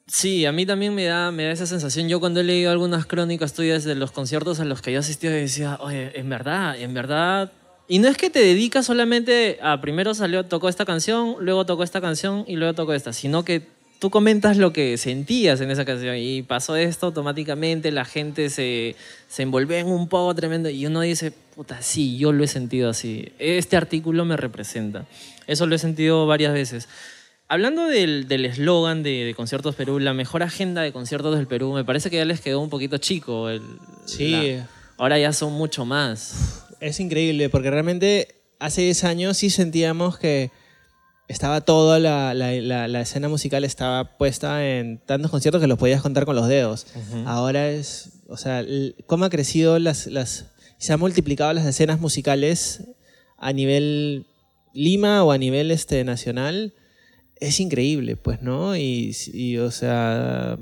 [0.07, 2.09] Sí, a mí también me da, me da esa sensación.
[2.09, 5.29] Yo cuando he leído algunas crónicas tuyas de los conciertos a los que yo asistí,
[5.29, 7.53] decía, oye, en verdad, en verdad.
[7.88, 11.83] Y no es que te dedicas solamente a primero salió, tocó esta canción, luego tocó
[11.83, 13.66] esta canción y luego tocó esta, sino que
[13.98, 18.94] tú comentas lo que sentías en esa canción y pasó esto automáticamente, la gente se,
[19.28, 22.90] se envolvió en un poco tremendo y uno dice, puta, sí, yo lo he sentido
[22.90, 23.32] así.
[23.38, 25.04] Este artículo me representa.
[25.46, 26.88] Eso lo he sentido varias veces.
[27.48, 31.72] Hablando del del eslogan de, de Conciertos Perú, la mejor agenda de conciertos del Perú,
[31.72, 33.48] me parece que ya les quedó un poquito chico.
[33.48, 33.62] el-
[34.04, 34.30] Sí.
[34.32, 36.66] la- ahora ya son mucho más.
[36.80, 40.50] Es increíble porque realmente hace 10 años sí sentíamos que
[41.29, 45.79] estaba toda la, la- la- la escena musical estaba puesta en tantos conciertos que los
[45.79, 46.87] podías contar con los dedos.
[47.27, 48.64] Ahora es, o sea,
[49.07, 50.47] cómo ha crecido las, las,
[50.79, 52.85] se han multiplicado las escenas musicales
[53.37, 54.27] a nivel
[54.75, 56.73] Lima o a nivel este, nacional.
[57.41, 58.77] Es increíble, pues, ¿no?
[58.77, 60.59] Y, y, o sea,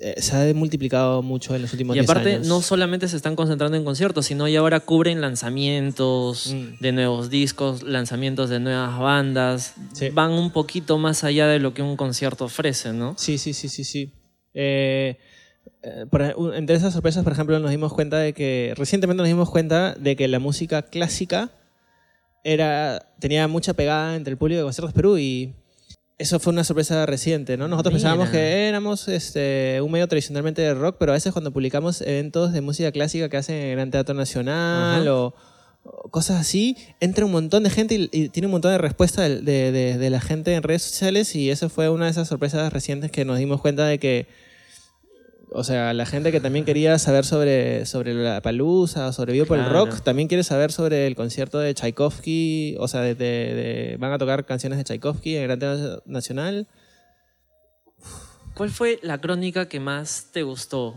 [0.00, 2.46] eh, se ha multiplicado mucho en los últimos Y 10 aparte, años.
[2.46, 6.80] no solamente se están concentrando en conciertos, sino ya ahora cubren lanzamientos Mm.
[6.80, 9.74] de nuevos discos, lanzamientos de nuevas bandas.
[9.94, 10.10] Sí.
[10.10, 13.14] Van un poquito más allá de lo que un concierto ofrece, ¿no?
[13.16, 14.12] Sí, sí, sí, sí, sí.
[14.54, 15.16] Eh,
[15.82, 16.22] eh, por
[16.54, 20.14] entre esas sorpresas, por ejemplo, nos dimos cuenta de que, recientemente nos dimos cuenta de
[20.16, 21.50] que la música clásica
[22.44, 25.54] era, tenía mucha pegada entre el público de Conciertos Perú y
[26.18, 27.68] eso fue una sorpresa reciente, ¿no?
[27.68, 28.02] Nosotros Mira.
[28.10, 32.52] pensábamos que éramos este, un medio tradicionalmente de rock, pero a veces cuando publicamos eventos
[32.52, 35.12] de música clásica que hacen en el Gran Teatro Nacional Ajá.
[35.14, 35.34] o,
[36.10, 38.78] cosas así, entra un montón de gente y, y tiene un montón de
[39.44, 42.72] de- de- de la gente en redes sociales y eso fue una de esas sorpresas
[42.72, 44.26] recientes que nos dimos cuenta de que,
[45.56, 49.58] o sea, la gente que también quería saber sobre, sobre la palusa, sobre Vivo por
[49.58, 49.64] el.
[49.70, 54.12] Rock, también quiere saber sobre el concierto de Tchaikovsky, o sea, de, de- de- van
[54.12, 56.68] a tocar canciones de Tchaikovsky en el Gran Teatro Nacional.
[58.54, 60.94] ¿Cuál fue la crónica que más te gustó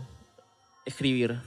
[0.86, 1.40] escribir?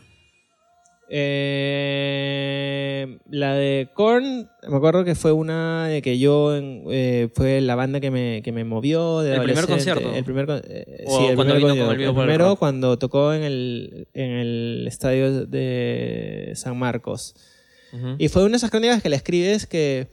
[1.10, 2.94] Eh,
[3.30, 8.00] la de Korn, me acuerdo que fue una de que yo, eh, fue la banda
[8.00, 9.20] que me, que me movió.
[9.20, 10.14] De ¿El primer concierto?
[10.14, 11.92] El primer, eh, ¿O sí, el cuando primer vino con concierto.
[11.92, 16.78] el Vivo El por el primero cuando tocó en el, en el estadio de San
[16.78, 17.36] Marcos.
[18.18, 20.08] Y fue una de esas crónicas que le escribes que,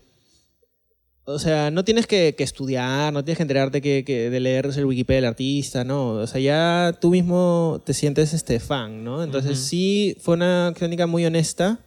[1.35, 4.69] o sea, no tienes que, que estudiar, no tienes que enterarte que, que de leer
[4.77, 6.11] el Wikipedia del artista, ¿no?
[6.13, 9.23] O sea, ya tú mismo te sientes este fan, ¿no?
[9.23, 11.81] Entonces sí fue una crónica muy honesta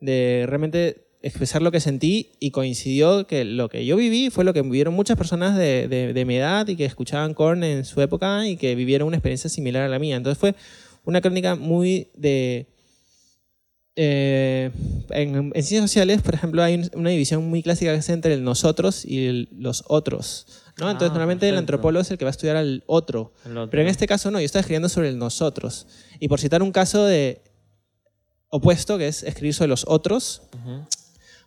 [0.00, 4.52] de realmente expresar lo que sentí y coincidió que lo que yo viví fue lo
[4.52, 8.00] que vivieron muchas personas de, de- de mi edad y que escuchaban Korn en su
[8.02, 10.16] época y que vivieron una experiencia similar a la mía.
[10.16, 10.54] Entonces fue
[11.04, 12.66] una crónica muy de...
[13.96, 14.70] eh,
[15.10, 18.34] en, en ciencias sociales, por ejemplo, hay un- una división muy clásica que es entre
[18.34, 20.46] el nosotros y el- los otros.
[20.80, 20.90] ¿no?
[20.90, 21.58] Entonces, Ah, normalmente el perfecto.
[21.74, 23.32] antropólogo es el que va a estudiar al otro.
[23.44, 23.70] El otro.
[23.70, 25.86] Pero en este caso no, yo estaba escribiendo sobre el nosotros.
[26.18, 27.40] Y por citar un caso de
[28.48, 30.84] opuesto, que es escribir sobre los otros, Ujú.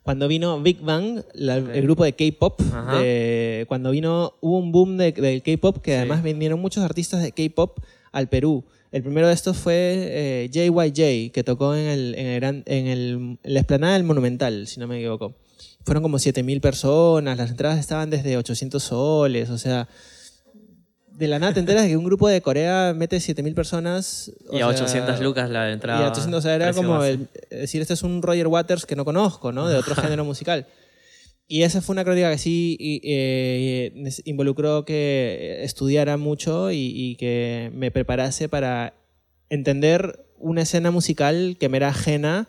[0.03, 1.69] cuando vino Big Bang, la- Ok.
[1.73, 5.97] el grupo de K-pop, de- cuando vino, hubo un boom de- del K-pop, que Sí.
[5.97, 7.79] además vinieron muchos artistas de K-pop
[8.13, 8.63] al Perú.
[8.97, 12.87] El primero de estos fue eh, JYJ, que tocó en, el, en, el gran- en
[12.87, 15.35] el- en la explanada del Monumental, si no me equivoco.
[15.85, 19.87] Fueron como 7.000 personas, las entradas estaban desde 800 soles, o sea,
[21.11, 24.31] de la nada te enteras de que un grupo de Corea mete 7.000 personas.
[24.51, 26.01] Y a sea, 800 lucas la entrada.
[26.01, 28.95] y a 800, o sea, era como el- decir, este es un Roger Waters que
[28.95, 29.67] no conozco, ¿no?
[29.67, 30.65] De otro género musical.
[31.47, 33.93] Y esa fue una crónica que sí eh,
[34.25, 38.93] involucró que estudiara mucho y, y que me preparase para
[39.49, 42.47] entender una escena musical que me era ajena,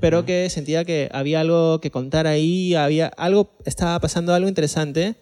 [0.00, 5.16] pero que sentía que había algo que contar ahí, había algo, estaba pasando algo interesante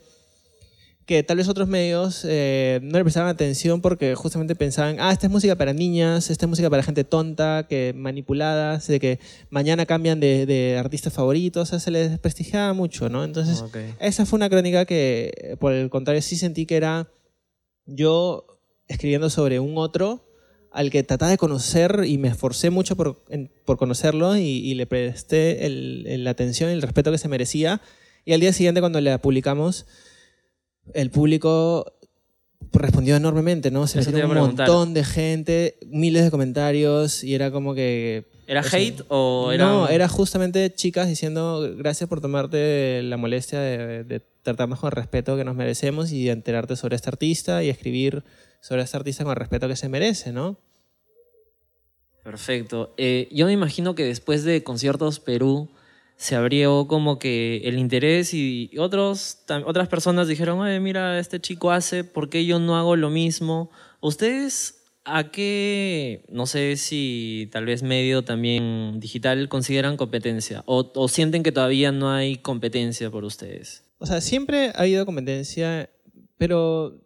[1.08, 5.26] que tal vez otros medios eh, no le prestaban atención porque justamente pensaban, ah, esta
[5.26, 9.18] es música para niñas, esta es música para gente tonta, que manipuladas, de que
[9.48, 13.24] mañana cambian de, de artistas favoritos, o sea, se les desprestigiaba mucho, ¿no?
[13.24, 13.78] Entonces, Ok.
[14.00, 17.08] esa fue una crónica que, por el contrario, sí sentí que era
[17.86, 20.24] yo escribiendo sobre un otro
[20.70, 24.74] al que trataba de conocer y me esforcé mucho por, en- por conocerlo y, y
[24.74, 27.80] le presté la atención y el respeto que se merecía.
[28.26, 29.86] Y al día siguiente, cuando la publicamos,
[30.94, 31.92] el público
[32.72, 33.86] respondió enormemente, ¿no?
[33.86, 38.76] Se a un montón de gente, miles de comentarios y era como que ¿Era Eso.
[38.76, 39.64] hate o era.?
[39.64, 44.92] no, era justamente chicas diciendo gracias por tomarte la molestia de, de tratarnos con el
[44.92, 48.24] respeto que nos merecemos y de enterarte sobre este artista y escribir
[48.60, 50.58] sobre este artista con el respeto que se merece, ¿no?
[52.28, 52.92] Perfecto.
[52.98, 55.70] Eh, yo me imagino que después de Conciertos Perú
[56.18, 61.70] se abrió como que el interés y otros, otras personas dijeron, Oye, mira, este chico
[61.70, 63.70] hace, ¿por qué yo no hago lo mismo?
[64.00, 70.64] ¿Ustedes a qué, no sé si tal vez medio también digital consideran competencia?
[70.66, 73.84] ¿O, o sienten que todavía no hay competencia por ustedes?
[73.98, 75.88] O sea, siempre ha habido competencia,
[76.36, 77.00] pero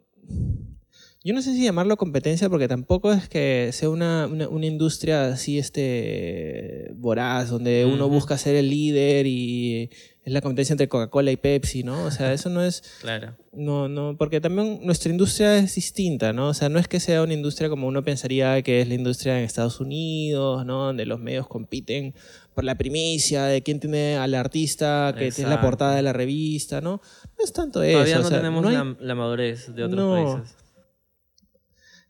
[1.24, 5.26] yo no sé si llamarlo competencia porque tampoco es que sea una, una, una industria
[5.26, 9.90] así este voraz, donde uno busca ser el líder y
[10.24, 12.04] es la competencia entre Coca-Cola y Pepsi, ¿no?
[12.04, 12.82] O sea, eso no es...
[13.00, 13.36] Claro.
[13.52, 16.48] No, no, porque también nuestra industria es distinta, ¿no?
[16.48, 19.38] O sea, no es que sea una industria como uno pensaría que es la industria
[19.38, 20.86] en Estados Unidos, ¿no?
[20.86, 22.14] Donde los medios compiten
[22.54, 26.80] por la primicia de quién tiene al artista, que es la portada de la revista,
[26.80, 27.00] ¿no?
[27.38, 27.94] No es tanto eso.
[27.98, 30.34] Todavía o no sea, tenemos no hay- la, la madurez de otros No.
[30.36, 30.56] países.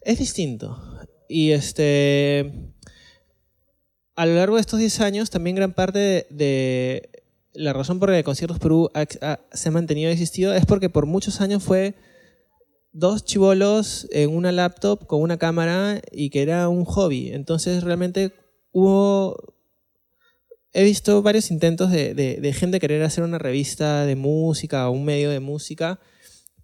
[0.05, 0.79] Es distinto.
[1.29, 2.53] Y este.
[4.15, 7.11] A lo largo de estos 10 años, también gran parte de,
[7.55, 9.07] la razón por la que Conciertos Perú ha-
[9.53, 11.95] se ha mantenido existido es porque por muchos años fue
[12.93, 17.31] dos chivolos en una laptop con una cámara y que era un hobby.
[17.33, 18.33] Entonces, realmente
[18.73, 19.55] hubo.
[20.75, 24.93] He visto varios intentos de, de- de gente querer hacer una revista de música o
[24.93, 26.01] un medio de música,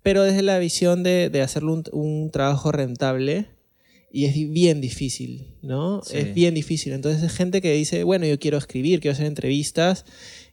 [0.02, 3.48] pero desde la visión de, de hacerlo un, un trabajo rentable
[4.11, 6.00] y es bien difícil, ¿no?
[6.02, 6.16] Sí.
[6.16, 6.92] Es bien difícil.
[6.92, 10.04] Entonces es gente que dice, bueno, yo quiero escribir, quiero hacer entrevistas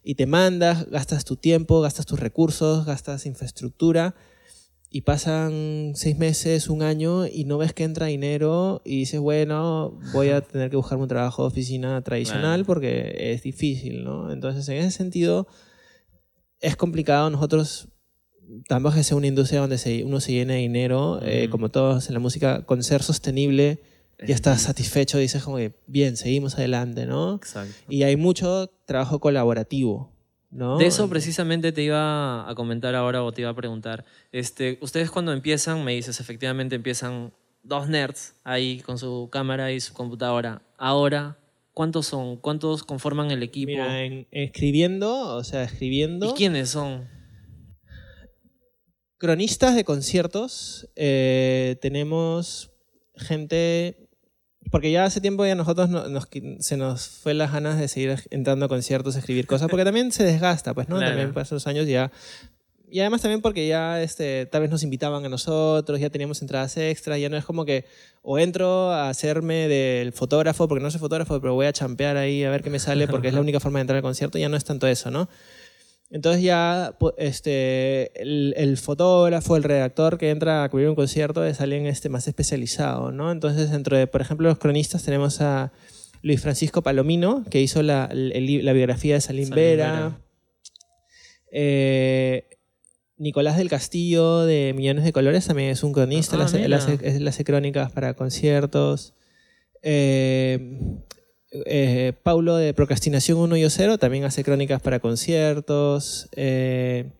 [0.03, 4.15] y te mandas, gastas tu tiempo, gastas tus recursos, gastas infraestructura
[4.89, 9.99] y pasan seis meses, un año y no ves que entra dinero y dices, bueno,
[10.13, 14.31] voy a tener que buscarme un trabajo de oficina tradicional porque es difícil, ¿no?
[14.31, 15.47] Entonces, en ese sentido,
[16.61, 17.29] es complicado.
[17.29, 17.89] Nosotros
[18.67, 21.69] tampoco es que sea una industria donde se- uno se llene de dinero, eh, como
[21.69, 23.79] todos en la música, con ser sostenible,
[24.25, 27.35] ya estás satisfecho, dices como que, bien, seguimos adelante, ¿no?
[27.35, 27.73] Exacto.
[27.89, 30.11] Y hay mucho trabajo colaborativo,
[30.51, 30.77] ¿no?
[30.77, 34.05] De eso precisamente te iba a comentar ahora o te iba a preguntar.
[34.31, 39.81] Este, ustedes cuando empiezan, me dices, efectivamente empiezan dos nerds ahí con su cámara y
[39.81, 40.61] su computadora.
[40.77, 41.37] Ahora,
[41.73, 42.37] ¿cuántos son?
[42.37, 43.71] ¿Cuántos conforman el equipo?
[43.71, 46.29] Mira, en- escribiendo, o sea, escribiendo.
[46.29, 47.09] ¿Y quiénes son?
[49.17, 52.71] Cronistas de conciertos, eh, tenemos
[53.15, 53.97] gente,
[54.71, 57.87] porque ya hace tiempo ya nosotros no- nos, qui- se nos fue las ganas de
[57.87, 60.97] seguir entrando a conciertos, escribir cosas, porque también se desgasta, pues, ¿no?
[60.97, 61.11] Claro.
[61.11, 62.11] También pasan los años ya...
[62.87, 66.77] Y además también porque ya este, tal vez nos invitaban a nosotros, ya teníamos entradas
[66.77, 67.85] extras, ya no es como que
[68.21, 72.43] o entro a hacerme del fotógrafo, porque no soy fotógrafo, pero voy a champear ahí
[72.43, 74.49] a ver qué me sale, porque es la única forma de entrar al concierto, ya
[74.49, 75.27] no es tanto eso, ¿no?
[76.11, 81.59] Entonces ya este, el, el fotógrafo, el redactor que entra a cubrir un concierto es
[81.61, 83.31] alguien este, más especializado, ¿no?
[83.31, 85.71] Entonces dentro de, por ejemplo, los cronistas tenemos a
[86.21, 89.91] Luis Francisco Palomino, que hizo la, biografía de Salim Salim Vera.
[89.93, 90.19] Vera.
[91.51, 92.49] Eh,
[93.17, 96.63] Nicolás del Castillo de Millones de Colores también es un cronista, Ah, él, hace, él
[96.63, 96.77] mira.
[96.77, 99.13] hace- él hace crónicas para conciertos.
[99.81, 100.79] Eh,
[101.51, 106.27] eh, Paulo de Procrastinación 1 y 0 también hace crónicas para conciertos.
[106.35, 107.11] Eh,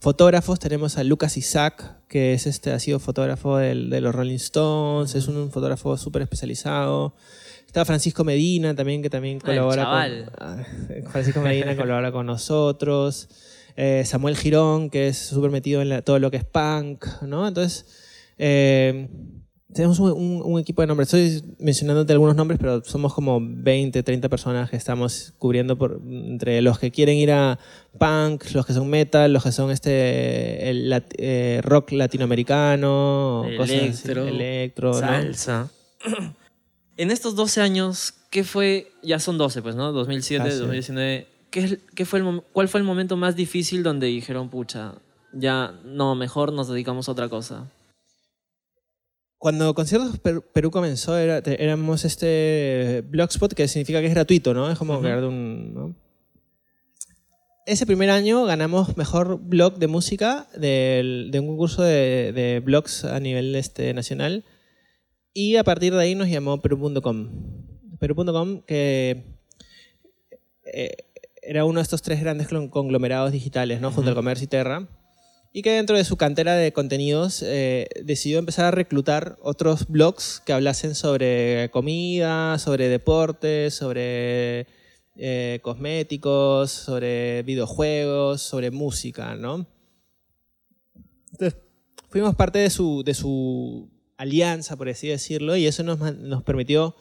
[0.00, 4.36] fotógrafos tenemos a Lucas Isaac, que es este, ha sido fotógrafo del- de los Rolling
[4.36, 7.14] Stones, es un, fotógrafo súper especializado.
[7.66, 11.06] Está Francisco Medina también, que también Ah, colabora con...
[11.10, 13.28] Francisco Medina colabora con nosotros.
[13.76, 17.48] Eh, Samuel Girón, que es súper metido en la- todo lo que es punk, ¿no?
[17.48, 17.86] Entonces,
[18.36, 19.08] eh,
[19.74, 21.12] tenemos un, un- un equipo de nombres.
[21.12, 26.60] Estoy mencionándote algunos nombres, pero somos como 20, 30 personas que estamos cubriendo por, entre
[26.62, 27.58] los que quieren ir a
[27.98, 34.08] punk, los que son metal, los que son este el eh, rock latinoamericano, cosas así,
[34.08, 34.98] Electro, electro, ¿no?
[35.00, 35.70] Salsa.
[36.98, 38.92] En estos 12 años, ¿qué fue?
[39.02, 39.92] Ya son 12, pues, ¿no?
[39.92, 40.58] 2007, Ah, sí.
[40.58, 41.26] 2019.
[41.50, 44.92] ¿Qué, fue el, ¿Cuál fue el momento más difícil donde dijeron, pucha,
[45.32, 47.66] ya, no, mejor nos dedicamos a otra cosa?
[49.42, 54.70] Cuando Conciertos Perú, comenzó, era, éramos este Blogspot, que significa que es gratuito, ¿no?
[54.70, 55.74] Es como crear de un...
[55.74, 55.96] ¿no?
[57.66, 63.04] Ese primer año ganamos mejor blog de música del- de un concurso de, de blogs
[63.04, 64.44] a nivel este, nacional.
[65.34, 67.28] Y a partir de ahí nos llamó Perú.com.
[67.98, 69.24] Perú.com que
[70.72, 70.96] eh,
[71.42, 73.90] era uno de estos tres grandes conglomerados digitales, ¿no?
[73.90, 74.86] Junto al Comercio y Terra.
[75.54, 80.40] Y que dentro de su cantera de contenidos eh, decidió empezar a reclutar otros blogs
[80.46, 84.66] que hablasen sobre comida, sobre deportes, sobre
[85.16, 89.66] eh, cosméticos, sobre videojuegos, sobre música, ¿no?
[91.32, 91.60] Entonces,
[92.08, 96.94] fuimos parte de su, de su alianza, por así decirlo, y eso nos, nos permitió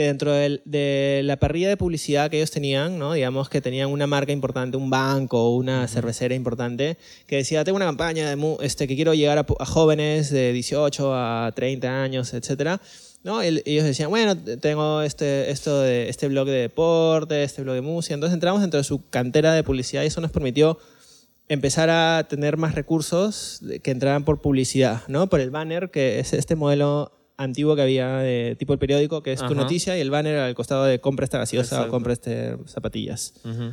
[0.00, 3.12] que dentro del- de la parrilla de publicidad que ellos tenían, ¿no?
[3.12, 7.84] digamos que tenían una marca importante, un banco una cervecera importante, que decía, tengo una
[7.84, 12.80] campaña de este, que quiero llegar a, a jóvenes de 18 a 30 años, etcétera.
[13.24, 13.42] ¿no?
[13.42, 17.82] El- ellos decían, bueno, tengo este, esto de, este blog de deporte, este blog de
[17.82, 18.14] música.
[18.14, 20.78] Entonces entramos dentro de su cantera de publicidad y eso nos permitió
[21.48, 25.26] empezar a tener más recursos de- que entraran por publicidad, ¿no?
[25.28, 29.32] Por el banner, que es este modelo antiguo que había de tipo el periódico, que
[29.32, 29.54] es tu Ajá.
[29.54, 31.88] noticia, y el banner al costado de compra esta gaseosa Exacto.
[31.88, 33.34] o compra este zapatillas.
[33.44, 33.72] Ujú.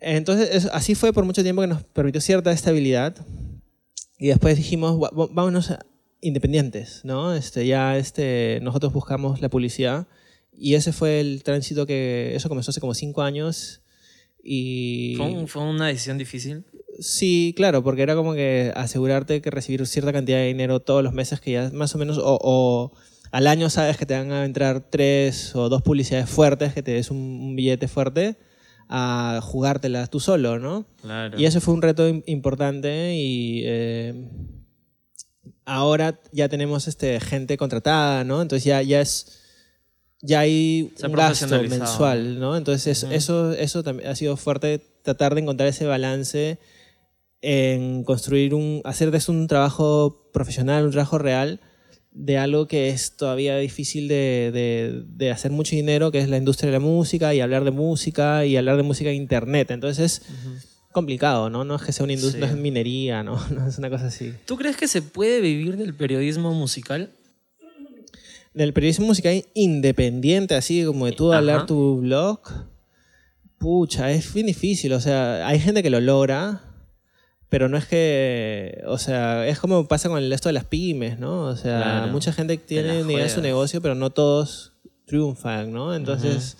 [0.00, 3.16] Entonces, es- así fue por mucho tiempo que nos permitió cierta estabilidad.
[4.18, 5.84] Y después dijimos, "Gua- va- vámonos a-
[6.20, 7.34] independientes, ¿no?
[7.34, 10.06] Este, ya este, nosotros buscamos la publicidad.
[10.52, 13.80] Y ese fue el tránsito que, eso comenzó hace como cinco años.
[14.44, 15.14] Y...
[15.16, 16.64] ¿Fue, un- fue una decisión difícil?
[17.02, 21.12] Sí, claro, porque era como que asegurarte que recibir cierta cantidad de dinero todos los
[21.12, 22.92] meses que ya más o menos, o, o
[23.30, 26.92] al año sabes que te van a entrar tres o dos publicidades fuertes, que te
[26.92, 28.36] des un, un billete fuerte,
[28.88, 30.86] a jugártelas tú solo, ¿no?
[31.00, 31.38] Claro.
[31.40, 34.28] Y eso fue un reto im- importante y eh,
[35.64, 38.42] ahora ya tenemos este, gente contratada, ¿no?
[38.42, 39.38] Entonces ya, ya es...
[40.24, 42.56] Ya hay Se un gasto mensual, ¿no?
[42.56, 46.60] Entonces eso, eso también ha sido fuerte, tratar de encontrar ese balance
[47.42, 51.60] en construir un, hacer de esto un trabajo profesional, un trabajo real,
[52.12, 56.36] de algo que es todavía difícil de, de- de hacer mucho dinero, que es la
[56.36, 59.70] industria de la música, y hablar de música, y hablar de música en internet.
[59.70, 60.56] Entonces, Ujú.
[60.92, 61.64] complicado, ¿no?
[61.64, 62.50] No es que sea una industria, Sí.
[62.52, 63.36] no es minería, ¿no?
[63.50, 64.34] No es una cosa así.
[64.46, 67.10] ¿Tú crees que se puede vivir del periodismo musical?
[68.54, 72.40] Del periodismo musical independiente, así como de tú hablar tu blog,
[73.58, 74.92] pucha, es bien difícil.
[74.92, 76.60] O sea, hay gente que lo logra,
[77.52, 78.82] pero no es que.
[78.86, 81.44] O sea, es como pasa con el resto de las pymes, ¿no?
[81.48, 82.06] O sea, Claro.
[82.12, 84.72] mucha gente tiene una idea de su negocio, pero no todos
[85.04, 85.94] triunfan, ¿no?
[85.94, 86.56] Entonces,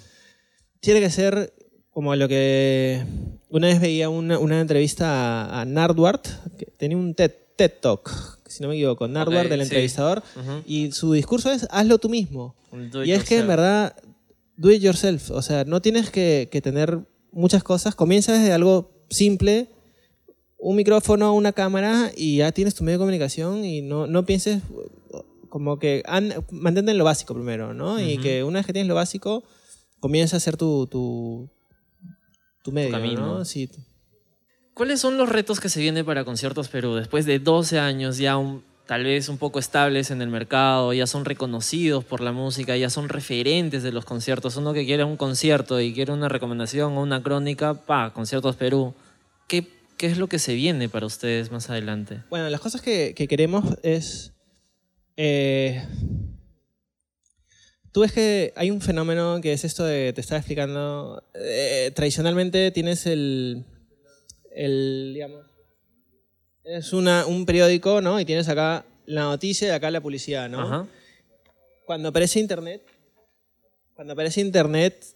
[0.81, 1.55] tiene que ser
[1.93, 3.03] como lo que.
[3.49, 5.07] Una vez veía una, una entrevista
[5.47, 6.27] a, a Nardwart,
[6.59, 8.11] que tenía un TED, TED Talk,
[8.47, 9.63] si no me equivoco, Nardwart, Ok, el sí.
[9.65, 10.23] entrevistador,
[10.67, 12.55] y su discurso es: hazlo tú mismo.
[13.03, 13.97] Y es que en verdad,
[14.59, 15.31] do it yourself.
[15.31, 16.99] O sea, no tienes que, que tener
[17.33, 17.95] muchas cosas.
[17.95, 19.69] Comienza desde algo simple,
[20.65, 24.63] un micrófono, una cámara y ya tienes tu medio de comunicación y no, no pienses
[25.49, 28.01] como que an- mantente en lo básico primero, ¿no?
[28.01, 29.43] Y que una vez que tienes lo básico,
[30.01, 31.49] comienza a hacer tu, tu,
[32.63, 33.39] tu medio, camino.
[33.39, 33.45] ¿no?
[33.45, 33.69] Sí.
[34.75, 36.95] ¿Cuáles son los retos que se vienen para Conciertos Perú?
[36.95, 41.07] Después de 12 años ya un- tal vez un poco estables en el mercado, ya
[41.07, 44.57] son reconocidos por la música, ya son referentes de los conciertos.
[44.57, 48.95] Uno que quiere un concierto y quiere una recomendación o una crónica, pa, Conciertos Perú.
[49.49, 49.69] ¿Qué,
[50.03, 52.25] qué es lo que se viene para ustedes más adelante?
[52.29, 54.33] Bueno, las cosas que, que queremos es...
[55.17, 55.87] eh,
[57.93, 62.73] tú ves que hay un fenómeno que es esto de, te estaba explicando, eh, tradicionalmente
[62.73, 63.65] tienes el,
[64.51, 65.47] el, digamos,
[66.65, 68.19] es una, un periódico, ¿no?
[68.19, 70.63] Y tienes acá la noticia y acá la publicidad, ¿no?
[70.63, 70.89] Ajá.
[71.87, 72.83] Cuando aparece Internet,
[73.95, 75.15] cuando aparece Internet,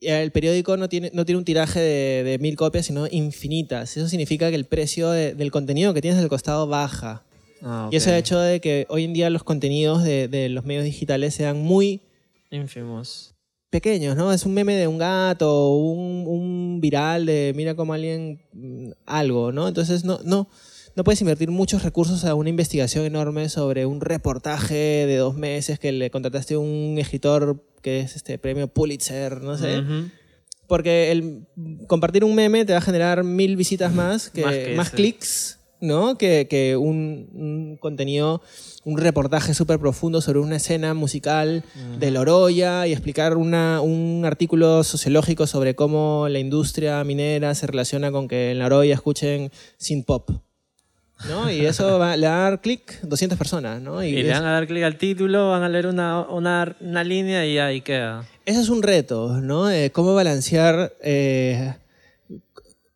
[0.00, 3.96] el periódico no tiene, no tiene un tiraje de, de mil copias, sino infinitas.
[3.96, 7.22] Eso significa que el precio de- del contenido que tienes del costado baja.
[7.62, 10.64] Ah, Y eso ha hecho de que hoy en día los contenidos de, de los
[10.64, 12.02] medios digitales sean muy
[12.50, 13.34] Infamous.
[13.70, 14.32] pequeños, ¿no?
[14.32, 19.52] Es un meme de un gato, un, un viral de mira cómo alguien mm, algo,
[19.52, 19.66] ¿no?
[19.68, 20.48] Entonces no, no,
[20.96, 25.78] no puedes invertir muchos recursos a una investigación enorme sobre un reportaje de dos meses
[25.78, 29.82] que le contrataste a un escritor que es este premio Pulitzer, no sé.
[30.66, 31.46] Porque el
[31.86, 36.16] compartir un meme te va a generar mil visitas más, que, Más que clics, ¿no?
[36.16, 38.40] Que, que un, un contenido,
[38.84, 41.62] un reportaje súper profundo sobre una escena musical
[42.00, 48.10] de Loroya y explicar una, un artículo sociológico sobre cómo la industria minera se relaciona
[48.10, 50.45] con que en Loroya escuchen synth pop.
[51.28, 51.50] ¿No?
[51.50, 54.02] Y eso va, le va a dar clic 200 personas, ¿no?
[54.04, 56.76] Y, Y le es- van a dar clic al título, van a leer una, una,
[56.80, 58.24] una línea y ahí queda.
[58.44, 59.70] Ese es un reto, ¿no?
[59.70, 60.92] Eh, cómo balancear.
[61.02, 61.74] eh,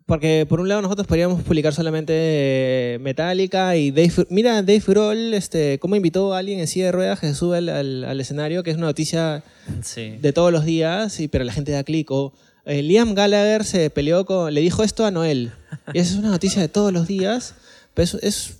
[0.07, 4.27] porque por un lado nosotros podríamos publicar solamente eh, Metallica y Dave.
[4.29, 7.59] Mira, Dave Grohl, este, cómo invitó a alguien en silla de ruedas que se sube
[7.59, 9.45] al, al- al escenario, que es una noticia
[9.83, 10.17] Sí.
[10.21, 12.11] de todos los días, y, pero la gente da clic.
[12.11, 12.33] O
[12.67, 14.53] eh, Liam Gallagher se peleó con.
[14.53, 15.53] le dijo esto a Noel.
[15.95, 17.55] Y esa es una noticia de todos los días,
[17.95, 18.57] pero es, es,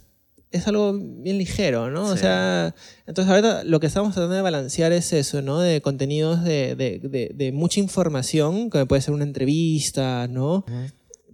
[0.53, 2.07] es algo bien ligero, ¿no?
[2.07, 2.21] O Sí.
[2.23, 2.75] sea,
[3.07, 5.61] entonces ahorita lo que estamos tratando de balancear es eso, ¿no?
[5.61, 10.65] De contenidos de, de, de- de mucha información, que puede ser una entrevista, ¿no?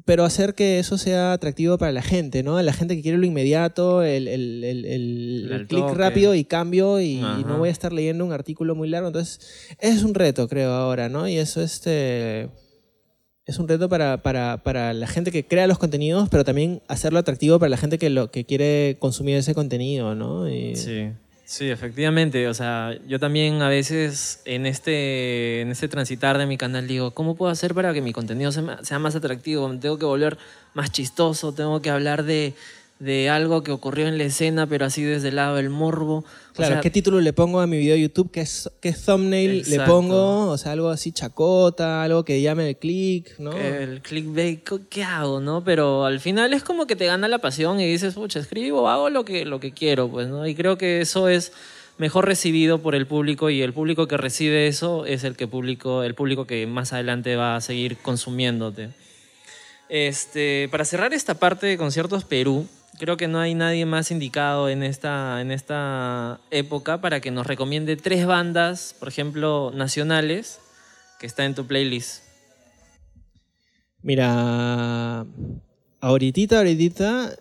[0.05, 2.63] Pero hacer que eso sea atractivo para la gente, ¿no?
[2.63, 4.85] La gente que quiere lo inmediato, el, el, el,
[5.53, 7.39] el- clic rápido y cambio y, Ajá.
[7.39, 9.09] no voy a estar leyendo un artículo muy largo.
[9.09, 9.41] Entonces,
[9.81, 11.27] es un reto, creo, ahora, ¿no?
[11.27, 12.51] Y eso este,
[13.47, 17.19] es un reto para, para, para la gente que crea los contenidos, pero también hacerlo
[17.21, 20.49] atractivo para la gente que, lo, que quiere consumir ese contenido, ¿no?
[20.51, 21.11] Y- Sí,
[21.45, 22.49] sí, efectivamente.
[22.49, 27.13] O sea, yo también a veces en este, en este transitar de mi canal digo,
[27.13, 29.73] ¿cómo puedo hacer para que mi contenido sea más atractivo?
[29.79, 30.39] Tengo que volver
[30.75, 32.53] más chistoso, tengo que hablar de,
[32.99, 36.19] de algo que ocurrió en la escena, pero así desde el lado del morbo.
[36.19, 36.25] O
[36.55, 38.31] Claro, sea, ¿qué título le pongo a mi video de YouTube?
[38.31, 40.49] ¿Qué, es- qué thumbnail le pongo?
[40.49, 43.53] O sea, algo así chacota, algo que llame el clic, ¿no?
[43.53, 45.63] el clickbait, ¿qué- ¿qué hago, no?
[45.63, 49.11] Pero al final es como que te gana la pasión y dices, pucha, escribo, hago
[49.11, 50.47] lo que, lo que quiero, pues, ¿no?
[50.47, 51.53] Y creo que eso es
[51.99, 56.03] mejor recibido por el público y el público que recibe eso es el que público,
[56.03, 58.89] el público que más adelante va a seguir consumiéndote.
[59.89, 62.67] Este, para cerrar esta parte de conciertos Perú,
[62.99, 67.47] creo que no hay nadie más indicado en esta, en esta época para que nos
[67.47, 70.61] recomiende tres bandas, por ejemplo, nacionales,
[71.19, 72.23] que está en tu playlist.
[74.03, 75.27] Mira,
[76.01, 77.37] ahorita, ahorita,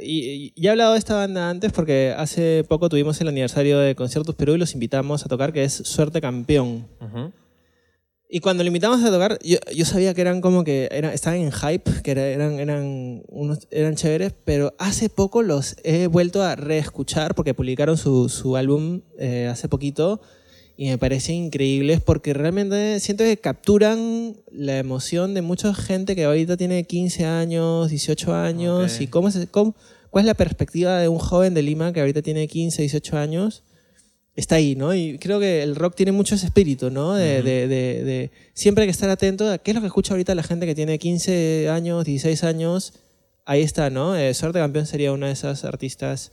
[0.00, 3.94] y, y he hablado de esta banda antes porque hace poco tuvimos el aniversario de
[3.94, 6.88] Conciertos Perú y los invitamos a tocar, que es Suerte Campeón.
[7.00, 7.32] Ujú.
[8.32, 11.40] Y cuando lo invitamos a tocar, yo, yo sabía que eran como que eran, estaban
[11.40, 16.40] en hype, que era- eran, eran, unos, eran chéveres, pero hace poco los he vuelto
[16.42, 20.20] a reescuchar porque publicaron su, su álbum eh, hace poquito
[20.76, 26.24] y me parecen increíbles porque realmente siento que capturan la emoción de mucha gente que
[26.24, 29.00] ahorita tiene 15 años, 18 años Ok.
[29.00, 29.74] y cómo, se- cómo-
[30.10, 33.64] cuál es la perspectiva de un joven de Lima que ahorita tiene 15, 18 años.
[34.36, 34.94] Está ahí, ¿no?
[34.94, 37.14] Y creo que el rock tiene mucho ese espíritu, ¿no?
[37.14, 40.14] De, de- de- de siempre hay que estar atento a qué es lo que escucha
[40.14, 42.92] ahorita la gente que tiene 15 años, 16 años.
[43.44, 44.16] Ahí está, ¿no?
[44.16, 46.30] Eh, Suerte Campeón sería una de esas artistas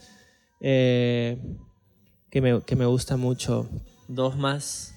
[0.62, 1.38] eh,
[2.30, 3.68] que, me, que me gusta mucho.
[4.08, 4.94] Dos más.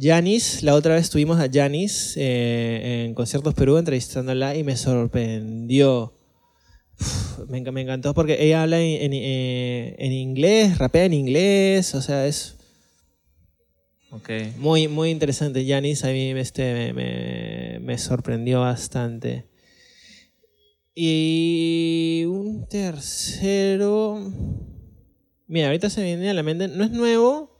[0.00, 6.14] Janis, la otra vez tuvimos a Janis eh, en Conciertos Perú entrevistándola y me sorprendió.
[7.48, 11.94] Me, enc- me encantó porque ella habla en, en, eh, en inglés, rapea en inglés,
[11.94, 12.56] o sea, es
[14.10, 14.30] Ok.
[14.58, 15.66] muy, muy interesante.
[15.66, 19.46] Janis a mí este, me, me- sorprendió bastante.
[20.94, 24.30] Y un tercero.
[25.46, 26.68] Mira, ahorita se viene a la mente.
[26.68, 27.51] No es nuevo,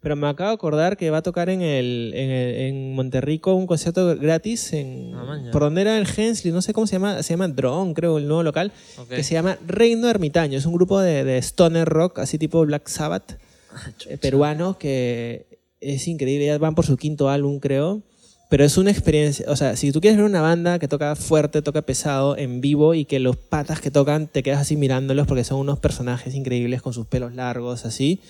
[0.00, 3.54] pero me acabo de acordar que va a tocar en, el, en, el- en Monterrico
[3.54, 4.72] un concierto gratis.
[4.72, 7.22] En, Ah, por donde era el Hensley, no sé cómo se llama.
[7.22, 8.72] Se llama Drone, creo, el nuevo local.
[8.98, 9.08] Ok.
[9.10, 10.56] Que se llama Reino Ermitaño.
[10.58, 13.32] Es un grupo de, de stoner rock, así tipo Black Sabbath
[13.72, 15.46] Ah, eh, peruano que
[15.80, 18.02] es increíble, ya van por su quinto álbum creo,
[18.50, 21.62] pero es una experiencia, o sea, si tú quieres ver una banda que toca fuerte,
[21.62, 25.44] toca pesado en vivo y que los patas que tocan te quedas así mirándolos porque
[25.44, 28.20] son unos personajes increíbles con sus pelos largos así,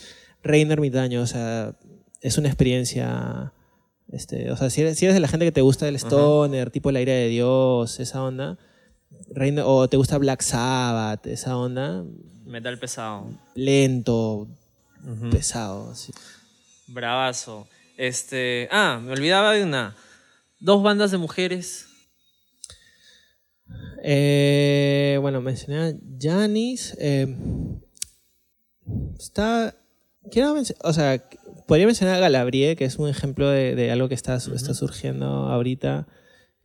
[0.43, 1.75] Reino Ermitaño, o sea,
[2.21, 3.53] es una experiencia
[4.13, 6.71] este, o sea, si eres, si eres de la gente que te gusta el stoner,
[6.71, 8.59] tipo el aire de Dios, esa onda,
[9.33, 12.05] Reino, o te gusta Black Sabbath, esa onda,
[12.45, 13.31] Metal pesado.
[13.55, 14.49] lento,
[15.31, 16.13] pesado, sí.
[16.89, 17.69] Bravazo.
[17.97, 18.69] Este.
[18.73, 19.95] Ah, me olvidaba de una.
[20.59, 21.87] Dos bandas de mujeres.
[24.03, 26.97] Eh, bueno, mencioné a Janis.
[26.99, 27.37] eh,
[29.19, 29.77] está.
[30.31, 30.55] Quiero
[30.85, 31.23] o sea,
[31.67, 35.27] podría mencionar a Galabrie, que es un ejemplo de, de algo que está, está surgiendo
[35.27, 36.07] ahorita.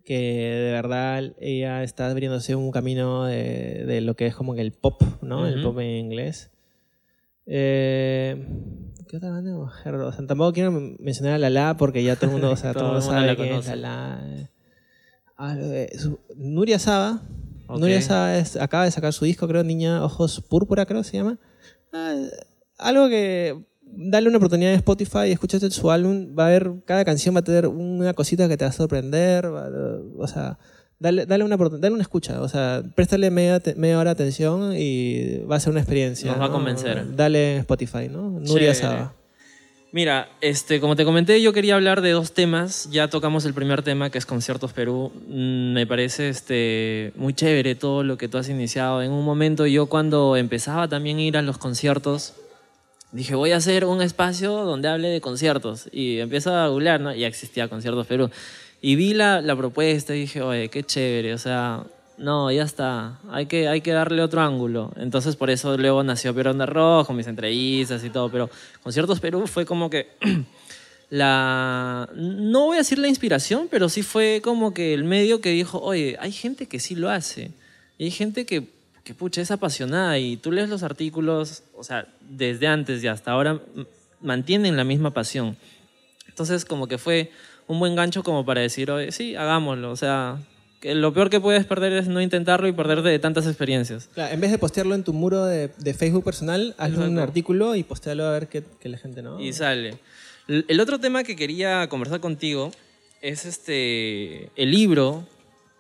[0.04, 4.62] Que de verdad ella está abriéndose un camino de, de lo que es como que
[4.62, 5.48] el pop, ¿no?
[5.48, 5.70] El Ujú.
[5.72, 6.52] pop en inglés.
[7.48, 8.48] Eh,
[9.08, 9.96] ¿Qué otra banda de mujer?
[9.96, 12.74] O sea, tampoco quiero men- mencionar a Lala porque ya todo el mundo, o sea,
[12.74, 13.68] todo Todo el el sabe quién es.
[13.68, 14.50] Lala.
[15.38, 15.56] Ah,
[15.98, 17.22] su- Nuria Saba.
[17.68, 17.80] Ok.
[17.80, 21.38] Nuria Saba es- acaba de sacar su disco, creo, Niña Ojos Púrpura, creo se llama.
[21.94, 22.16] Ah,
[22.78, 23.56] algo que.
[23.98, 27.44] Dale una oportunidad en Spotify, escúchate su álbum, va a haber, cada canción va a
[27.44, 30.58] tener una cosita que te va a sorprender, va a- o sea,
[31.00, 35.38] dale, dale, una, dale una escucha, o sea, préstale media, media hora de atención y
[35.50, 36.32] va a ser una experiencia.
[36.32, 37.16] Nos va a convencer.
[37.16, 38.32] Dale en Spotify, ¿no?
[38.32, 38.74] Nuria Chévere.
[38.74, 39.14] Saba.
[39.94, 42.90] Mira, este, como te comenté, yo quería hablar de dos temas.
[42.92, 45.10] Ya tocamos el primer tema, que es Conciertos Perú.
[45.30, 49.02] Mm, Me parece este, muy chévere todo lo que tú has iniciado.
[49.02, 52.34] En un momento yo cuando empezaba también a ir a los conciertos,
[53.16, 55.90] dije, voy a hacer un espacio donde hable de conciertos.
[55.92, 57.14] Y empiezo a googlear, ¿no?
[57.14, 58.30] Ya existía Conciertos Perú.
[58.82, 61.34] Y vi la, la propuesta y dije, oye, qué chévere.
[61.34, 61.84] O sea,
[62.18, 63.20] no, ya está.
[63.30, 64.92] Hay que, hay que darle otro ángulo.
[64.98, 68.30] Entonces, por eso luego nació Piero Onda Rojo, mis entrevistas y todo.
[68.30, 68.50] Pero
[68.84, 70.10] Conciertos Perú fue como que
[71.10, 72.10] la...
[72.16, 75.80] No voy a decir la inspiración, pero sí fue como que el medio que dijo,
[75.80, 77.52] oye, hay gente que sí lo hace.
[77.98, 78.75] Y hay gente que,
[79.06, 83.32] que pucha, es apasionada y tú lees los artículos, o sea, desde antes y hasta
[83.32, 83.62] ahora
[84.20, 85.56] mantienen la misma pasión.
[86.28, 87.32] Entonces, como que fue
[87.68, 89.92] un buen gancho como para decir, oye, sí, hagámoslo.
[89.92, 90.40] O sea,
[90.82, 94.10] que lo peor que puedes perder es no intentarlo y perderte de tantas experiencias.
[94.12, 97.76] Claro, en vez de postearlo en tu muro de, de Facebook personal, hazle un artículo
[97.76, 99.40] y postealo a ver qué, qué la gente no.
[99.40, 100.00] Y sale.
[100.48, 102.72] El otro tema que quería conversar contigo
[103.22, 105.28] es este, el libro,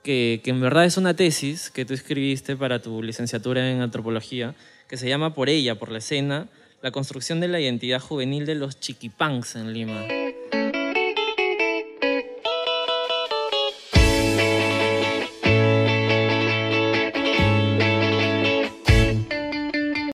[0.06, 4.54] que, en verdad es una tesis que tú escribiste para tu licenciatura en antropología,
[4.88, 6.48] que se llama Por ella, por la escena,
[6.84, 10.04] la construcción de la identidad juvenil de los chiquipanks en Lima.